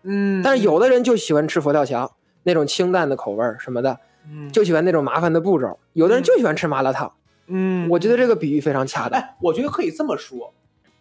[0.03, 2.11] 嗯，但是有的人就喜欢吃佛跳墙
[2.43, 3.97] 那种清淡的口味儿什么的，
[4.29, 7.11] 嗯就喜欢那种麻烦的步骤，有的人就喜欢吃麻辣烫。
[7.47, 9.19] 嗯，我觉得这个比喻非常恰当。
[9.19, 10.53] 哎，我觉得可以这么说，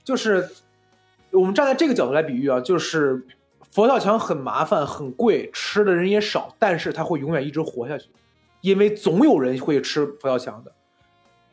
[0.02, 0.48] 就是
[1.32, 3.26] 我们站在这个角度来比喻啊，就是
[3.72, 8.08] 佛跳墙很麻烦、很贵，吃的人也少，但是它会永远一直活下去，
[8.60, 10.72] 因为总有人会吃佛跳墙的。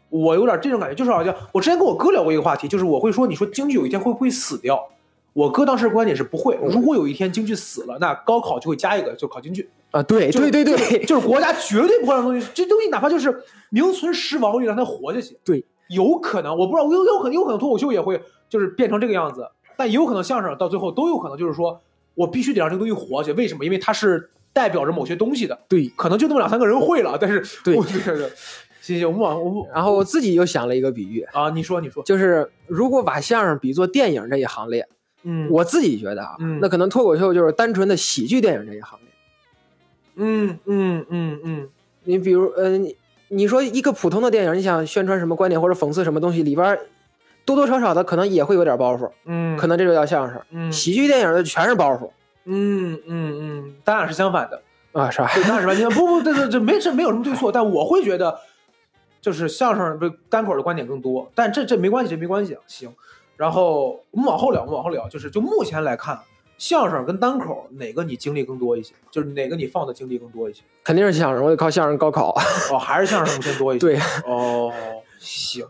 [0.09, 4.89] 我有点这种感觉，就是好像我之前跟我哥聊过一个话题，就是我会说，你说京剧有一天会不会死掉？
[5.33, 6.57] 我哥当时的观点是不会。
[6.63, 9.69] 如果有一天京剧死了，那高考就会加一个，就考京剧。
[9.91, 15.37] 啊，对就对对对，就是国家绝对不会让东西，这东西哪怕就是名存实亡，我也让它活下去。
[15.45, 18.19] 对，有可能，我不知道，有有可能，有可能脱口秀也会
[18.49, 19.47] 就是变成这个样子，
[19.79, 21.79] 但也有可能相声到最后都有可能就是说
[22.15, 23.33] 我必须得让这个东西活下去。
[23.33, 23.63] 为什么？
[23.63, 25.87] 因为它是代表着某些东西的，对。
[25.95, 28.29] 可能就那么两三个人会了，但是对我觉得，
[28.81, 34.85] 行行，我们往我们然后我自己又想了一个比喻，啊，你说你说，就是如果把相声比作电影这一行列，
[35.23, 39.09] 嗯，我自己觉得啊，嗯那可能脱口秀就是单纯的喜剧电影这一行列。
[40.15, 41.69] 嗯嗯嗯嗯
[42.03, 42.97] 你比如，呃，你
[43.29, 46.79] 你说一个普通的电影，你想宣传什么观点或者讽刺什么东西，里边儿
[47.55, 50.39] 多多少少的可能也会有点包袱，嗯，可能这就叫相声。
[50.51, 52.11] 嗯喜剧电影的全是包袱
[52.45, 53.37] 嗯嗯
[53.67, 54.61] 嗯，咱俩是相反的。
[54.91, 55.29] 啊，是吧？
[55.33, 58.39] 对，当然是完全不不，这这这没这没有什么对错，但我会觉得，
[59.21, 62.91] 就是相声不单口的观点更多，但这这没关系，这没关系啊，行。
[63.37, 66.19] 然后我们往后聊，我们往后聊，就是就目前来看，
[66.57, 68.93] 相声跟单口哪个你经历更多一些？
[69.11, 70.61] 就是哪个你放的精力更多一些？
[70.83, 72.35] 肯定是相声，我得靠相声高考。
[72.71, 73.85] 哦，还是相声目前多一些？
[73.87, 74.71] 对，哦，
[75.19, 75.63] 行。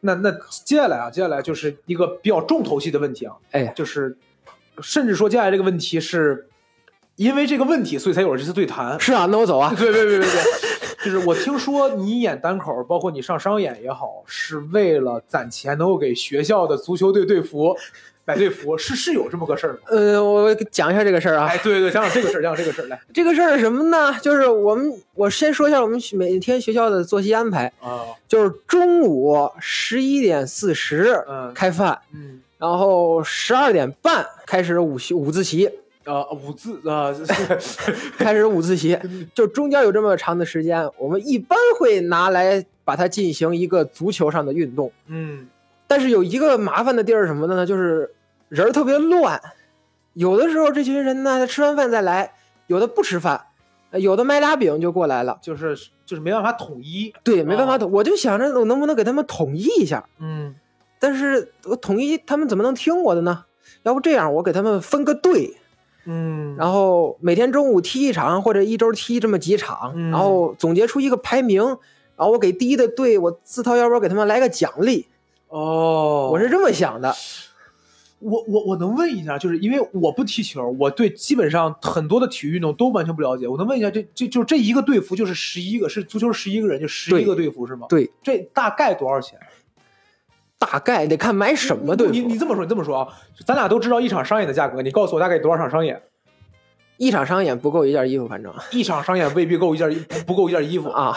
[0.00, 0.30] 那那
[0.64, 4.16] 接下来啊，接下来就是一个比较重头戏的问题啊，哎，就是
[4.80, 6.48] 甚至说接下来这个问题是
[7.16, 8.98] 因为这个问题，所以才有了这次对谈。
[8.98, 9.74] 是啊，那我走啊。
[9.76, 17.76] 对对对对对，就是我听说你演单口，包括你上商演也好，是为了攒钱能够给学校的足球队队服
[18.24, 19.78] 买队服，是是有这么个事儿吗？
[19.88, 21.46] 呃，我讲一下这个事儿啊。
[21.46, 24.14] 哎，对对，讲讲这个事儿，讲讲这个事儿来 这个事儿是什么呢？
[24.20, 35.66] 就是我们，我先说一下我们每天学校的作息安排，啊，就是中午十一点四十嗯开饭，嗯然后十二点半开始午休午自习，
[36.04, 37.12] 啊，午自啊
[38.18, 38.98] 开始午自习，
[39.34, 44.92] 就中间有这么长的时间，我们一般会拿来把它进行一个足球上的运动。
[45.06, 45.48] 嗯
[45.90, 47.66] 但是有一个麻烦的地儿是什么的呢？
[47.66, 48.14] 就是
[48.48, 49.42] 人儿特别乱，
[50.12, 52.32] 有的时候这群人呢，他吃完饭再来，
[52.68, 53.46] 有的不吃饭，
[53.90, 55.36] 呃有的买俩饼就过来了。
[55.42, 55.76] 就是
[56.06, 60.54] 就是没办法统一，对，没办法哦统，我就想着我能不能给他们统一一下，嗯。
[61.00, 63.46] 但是我统一他们怎么能听我的呢？
[63.82, 65.56] 要不这样，我给他们分个队，
[66.04, 70.12] 嗯，然后每天中午踢一场，或者一周踢这么几场，嗯。
[70.12, 75.08] 然后总结出一个排名，然后我给第一的队，我自掏腰包给他们来个奖励，
[75.50, 77.14] 哦，我是这么想的。
[78.20, 83.48] 我我我能问一下，就是因为我不踢球，我对基本上很多的体育运动都完全不了解。
[83.48, 89.38] 我能问一下，这这就这一个队服就是十一个，是足球十一个人就十一个队服是吗？，对，这大概多少钱？
[90.58, 92.12] 大概得看买什么队服。
[92.12, 93.08] 你你这么说，你这么说啊，
[93.46, 96.02] 咱俩都知道一场商演的价格，你告诉我大概多少场商演？
[96.98, 99.90] 一场商演不够一件衣服，反正一场商演未必够一件
[100.26, 100.90] 不够一件衣服。
[100.90, 101.16] 啊，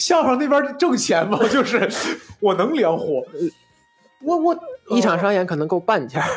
[0.00, 1.38] 相声那边挣钱吗？
[1.52, 1.88] 就是
[2.40, 3.24] 我能连活，
[4.24, 6.28] 我我一场呃商演可能够半件儿。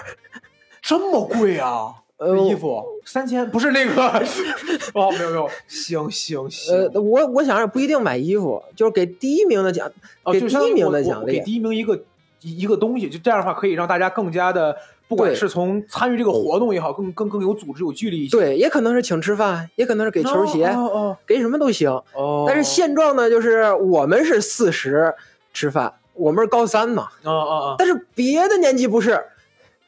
[0.81, 1.95] 这么贵啊？
[2.17, 4.07] 呃衣服三千不是那个
[4.93, 9.91] 哦，没有没有，行行行，呃，我我想着不一定买衣服，就是给第一名的奖，
[10.23, 11.25] 哦，给第一名的奖励。
[11.25, 11.95] 我给第一名一个
[12.41, 14.77] 一一个东西，就这样的话可以让大家更加的，
[15.07, 18.35] 不管是从参与这个活动也好，更更更有组织有纪律一些。
[18.35, 22.01] 对，也可能是请吃饭，也可能是给球鞋，哦哦给什么都行。
[22.47, 25.13] 但是现状呢，就是我们是四十
[25.53, 29.23] 吃饭，我们是高三嘛，啊啊啊，但是别的年级不是。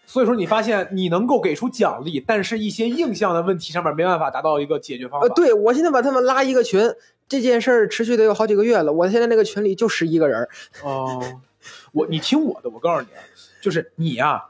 [0.08, 5.26] 所以说你发现你能够给出奖励，但是一些硬项的问题上面没办法达到一个解决方法。
[5.26, 6.94] 呃，对我现在把他们拉一个群，
[7.28, 10.50] 这件事儿持续得有好几个月了，我现在那个群里就十一个人儿。
[10.84, 11.20] 哦，
[11.92, 13.24] 我你听我的，我告诉你，啊，
[13.60, 14.44] 就是你呀、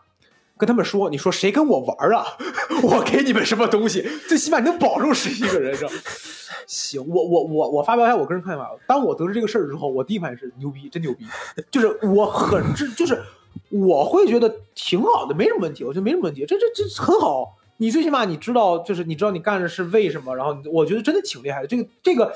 [0.58, 2.26] 跟他们说，你说谁跟我玩啊，
[2.84, 5.92] 我给你们什么东西，最起码你能保住十一个人，是吧？
[6.68, 8.72] 行，我我我我发表一下我个人看法。
[8.88, 11.26] 当我得知这个事儿之后，我第一反应是牛逼，真牛逼，
[11.70, 13.22] 就是我很这就是
[13.70, 17.58] 我会觉得挺好的，没什么问题，我觉得没什么问题，这这这很好。
[17.78, 21.68] 你最起码你知道，就是你知道你干的是为什么，然后我觉得真的挺厉害的。
[21.68, 22.34] 这个这个，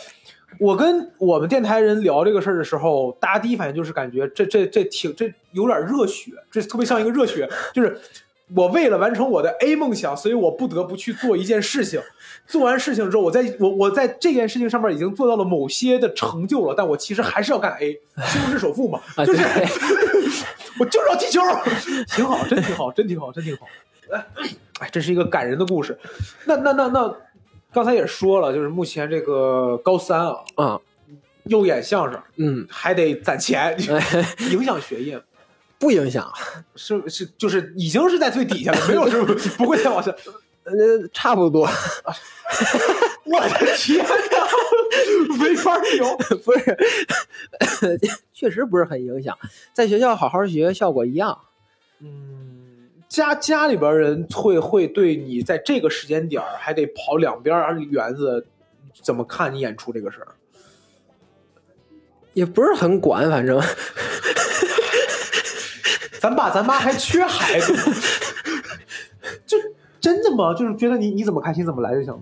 [0.57, 7.97] 我跟我们电台人聊这个事儿的时候，大家第一反应就是感觉这这这挺这有点热血，这特别像一个热血，就是
[8.55, 12.01] 我为了完成我的 A 梦想，所以我不得不去做一件事情。
[12.47, 17.93] 做完事情之后，我在我我在这件事情上面已经做到了某些的成就了，但我其实还是要干 A，
[18.25, 19.67] 西红柿首富嘛，啊 就是对
[20.79, 21.41] 我就是要踢球，
[22.15, 23.67] 挺好，真挺好，真挺好，真挺好。
[24.11, 24.25] 哎，
[24.79, 25.95] 哎，这是一个感人的故事。
[26.45, 27.15] 那那那那，
[27.71, 30.79] 刚才也说了，就是目前这个高三啊，啊，
[31.43, 33.77] 又演相声，嗯，还得攒钱，
[34.51, 35.21] 影响学业。
[35.77, 36.29] 不影响，
[36.75, 40.13] 是是，就是已经是在最底下了， 没有是不不会再往下。
[40.65, 40.73] 呃，
[41.13, 41.65] 差不多，
[43.23, 46.17] 我的天哪，没法聊。
[46.43, 46.77] 不是，
[48.33, 49.37] 确实不是很影响，
[49.71, 51.39] 在学校好好学，效果一样。
[52.01, 52.58] 嗯，
[53.09, 58.45] 家家里边人会会对你在这个时间点儿还得跑两边儿园子，
[59.01, 60.27] 怎么看你演出这个事儿？
[62.33, 63.59] 也不是很管，反正
[66.21, 67.79] 咱爸咱妈还缺孩子吗？
[69.45, 69.57] 就
[69.99, 70.53] 真的吗？
[70.53, 72.21] 就是觉得你你怎么开心怎么来就行了。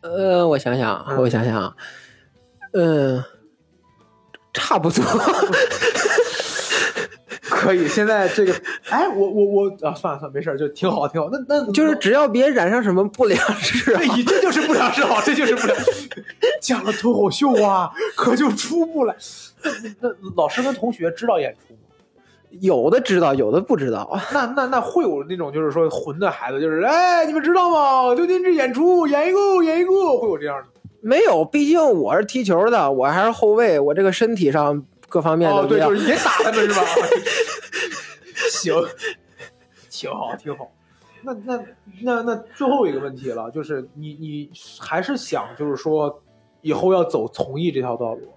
[0.00, 1.76] 呃，我想想，嗯我想想啊，
[2.72, 3.22] 嗯、
[4.54, 5.04] 差不多。
[7.50, 8.54] 可以，现在这个，
[8.90, 11.28] 哎，我我我啊，算了算了，没事儿，就挺好挺好。
[11.32, 15.76] 那那就是只要别染上什么不良嗜好，对，这就是不良嗜好，这就是不良。
[16.60, 19.16] 讲了脱口秀啊，可就出不来。
[19.62, 19.70] 那
[20.00, 21.80] 那老师跟同学知道演出吗？
[22.60, 24.22] 有的知道，有的不知道啊。
[24.32, 28.14] 那那那会有那种就是说混的孩子，就是哎，你们知道吗？
[28.14, 30.66] 刘金志演出演一个演一个，会有这样的。
[31.00, 36.84] 没有，毕竟我是踢球的，我还是后卫，我这个身体上各方面哦，对，就是也打他们是吧？
[38.50, 38.74] 行，
[39.90, 40.70] 挺好，挺好。
[41.22, 41.64] 那那
[42.02, 46.22] 那那最后一个问题了，就是你你还是想就是说
[46.60, 48.32] 以后要走从艺这条道路？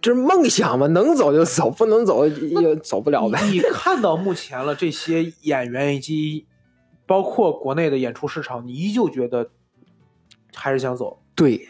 [0.00, 3.42] 这是梦想嘛，能走就走，不能走也走不了呗。
[3.50, 6.46] 你看到目前了这些演员以及
[7.06, 9.50] 包括国内的演出市场，你依旧觉得
[10.54, 11.20] 还是想走？
[11.34, 11.68] 对，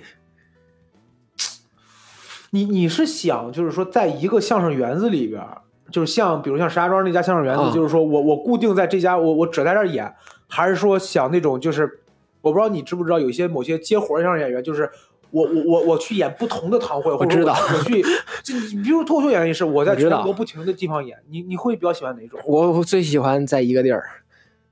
[2.51, 5.43] 你你是想就是说，在一个相声园子里边，
[5.91, 10.13] 就是像比如像石家庄那家相声园子，啊就是说我我固定在这家，我我只在这儿演，
[10.49, 12.01] 还是说想那种就是
[12.41, 14.91] 我不知道你知不知道，有一些某些接活儿相声演员，就是
[15.31, 18.03] 我我我我去演不同的堂会，或者知道我我去，
[18.43, 22.41] 就你比如脱口秀演员也是，我在全国不停的地方演，你你会比较喜欢哪种？
[22.47, 24.03] 我我最喜欢在一个地儿，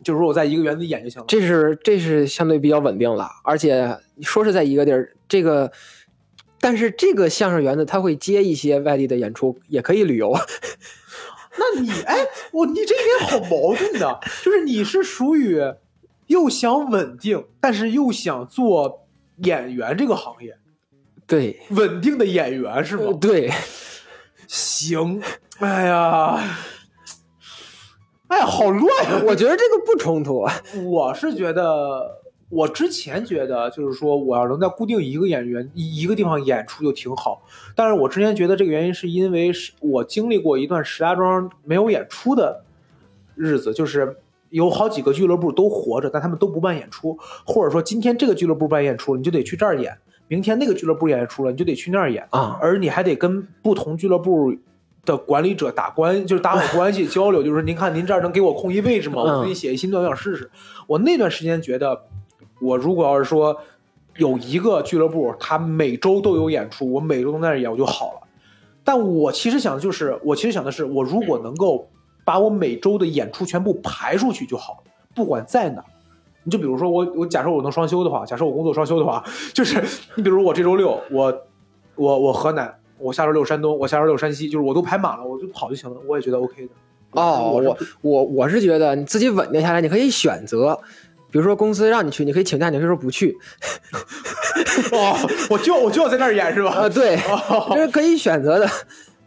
[0.03, 1.27] 就是说我在一个园子演就行了。
[1.29, 5.71] 这是这是相对比较稳定了，而且说是在一个地儿，这个，
[6.61, 10.37] 但是这个相声园子他会接一些外地的演出，也可以旅游。
[11.61, 12.17] 那你哎，
[12.53, 15.61] 我你这一点好矛盾的，就是你是属于
[16.27, 20.57] 又想稳定，但是又想做演员这个行业，
[21.27, 23.05] 对，稳定的演员是吗？
[23.07, 23.51] 呃对，
[24.47, 25.21] 行，
[25.59, 26.41] 哎呀，
[28.29, 29.23] 哎呀，好乱呀！
[29.27, 30.47] 我觉得这个不冲突。
[30.85, 32.21] 我是觉得，
[32.51, 37.43] 我之前觉得就是说，我要能在固定一个演员一一个地方演出就挺好。
[37.75, 42.65] 但是我之前觉得这个原因是因为是我经历过一段石家庄没有演出的
[43.35, 44.17] 日子，就是
[44.51, 49.93] 有好几个俱乐部都活着，但他们都不办演出，或者说今天这个俱乐部办演出了，你就得去这儿演；
[50.27, 54.57] 明天那个俱乐部演出了，你就得去那儿演啊而你还得跟不同俱乐部。
[55.05, 59.23] 的管理者打关就是打好关系 交流，就是您看您这儿能给我空一位置吗？
[59.23, 60.51] 我自己写一新段，我想试试。
[60.87, 61.99] 我那段时间觉得，
[62.61, 63.57] 我如果要是说
[64.17, 68.21] 有一个俱乐部，他每周都有演出，我每周都在那演，我就好了。
[68.83, 71.89] 但我其实想的就是，我其实想的是，我如果能够
[72.25, 75.85] 把我每周的演出全部排出去就好了，不管在哪。
[76.45, 79.83] 你就比如说我， 我假设我能双休的话，假设我工作双休的话，就是
[80.15, 81.43] 你比如我这周六我
[81.97, 86.73] 我我河南，我下周六山东，我下周六山西，就是我都排满了，我就跑就行了，我也觉得 OK 的。
[87.11, 90.81] 哦，我我我我是觉得你自己稳定下来，你可以选择，
[91.31, 93.37] 比如说公司让你去，你可以请假，你可以说不去。
[94.93, 95.17] 哦，
[95.51, 96.71] 我就我就要在那儿演是吧？
[96.71, 97.71] 啊，对，哦。
[97.75, 98.69] 这是可以选择的，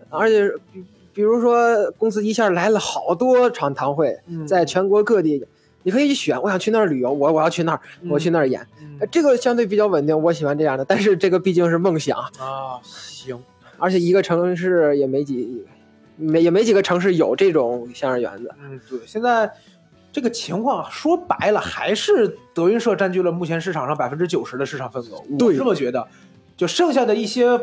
[0.10, 0.84] 而且比
[1.14, 4.47] 比如说公司一下来了好多场堂会，嗯。
[4.47, 5.45] 在全国各地，
[5.84, 8.66] 你可以选，我想去那儿旅游，我我要去那儿，我去那儿演，
[9.12, 13.41] 这个相对比较稳定，我喜欢这样的，但是这个毕竟是梦想，啊，行，
[13.78, 15.66] 而且一个城市也没几，
[16.16, 19.52] 没也没几个城市有这种相声园子，嗯，对，现在
[20.12, 25.18] 这个情况说白了，还是德云社占据了目前市场上百分之九十的市场份额。
[25.32, 26.07] 我对这么觉得，
[26.57, 27.59] 就剩下的一些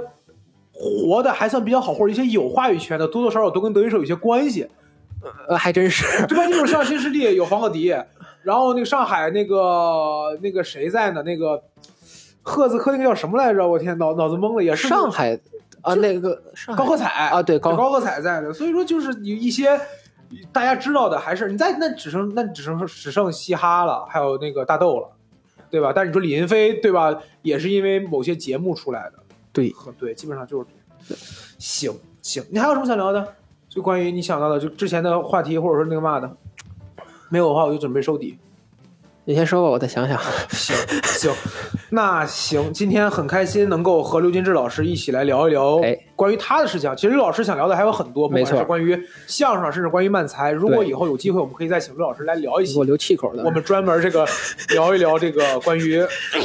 [0.73, 4.69] 活的还算比较好，或者一些有话语权的，多多少少都跟德云社有些关系，
[5.49, 6.45] 呃，还真是，对吧？
[6.47, 7.95] 你比如像新势力有黄鹤迪，
[8.43, 11.23] 然后那个上海那个那个谁在呢？
[11.23, 11.63] 那个
[12.43, 13.69] 赫子科那个叫什么来着？
[13.69, 15.39] 我天，脑脑子懵了，也是上海
[15.83, 19.79] 啊，那个上海高鹤彩啊对高高鹤彩在的，所以说就是有一些
[20.53, 25.11] 大家知道的，还是你在那只剩那只剩只剩嘻哈了，还有那个大豆了，
[25.71, 25.93] 对吧？
[25.95, 27.19] 但是你说李云飞，对吧？
[27.43, 29.19] 也是因为某些节目出来的，
[29.53, 30.67] 对和对，基本上就是
[31.59, 32.45] 行行。
[32.51, 33.35] 你还有什么想聊的？
[33.69, 36.37] 就关于你想到的，就之前的话题，或者说那个嘛的，
[37.31, 38.39] 没有的话我就准备收底。
[39.29, 40.19] 你先说吧，我再想想。
[40.49, 41.31] 行行，
[41.91, 46.91] 那行，今天很开心能够和刘金志老师一起来聊一聊哎关于他的事情。
[46.97, 50.51] 其实刘老师想聊的还有很多，不管没错是关于相声，甚至关于漫才。
[50.51, 52.85] 如果以后有机会，我们可以再请刘老师来聊一些给我。
[52.87, 53.45] 留气口的。
[53.45, 54.27] 我们专门这个
[54.71, 56.03] 聊一聊这个关于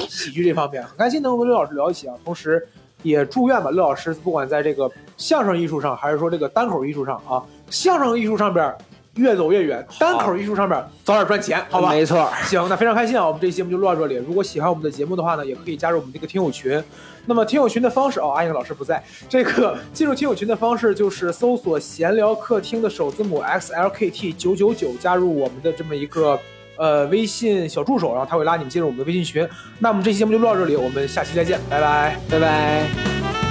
[0.09, 2.13] 喜剧这方面，很开心能够跟刘老师聊一起啊。
[2.25, 2.67] 同时，
[3.01, 8.75] 也祝愿吧刘老师不管在这个相声艺术上，还是说这个单口艺术上啊，相声艺术上边
[9.15, 11.91] 越走越远，单口艺术上面早点赚钱，好吧？
[11.91, 13.27] 没错，行，那非常开心啊！
[13.27, 14.15] 我们这期节目就录到这里。
[14.15, 16.83] 如果喜欢我们的节目的话呢，也可以加入我们这个听友群。
[17.25, 19.01] 那么听友群的方式哦，阿英老师不在。
[19.29, 26.39] 这个进入听友群的方式就是搜索“闲聊客厅”的首字母 XLKT 九九九，加入我们的这么一个
[26.75, 29.47] 呃微信小助手，然后他会拉你们进入我们的微信群。
[29.79, 32.17] 那我们这期节目就录到这里，我们下期再见，拜拜。
[32.29, 33.42] 拜拜。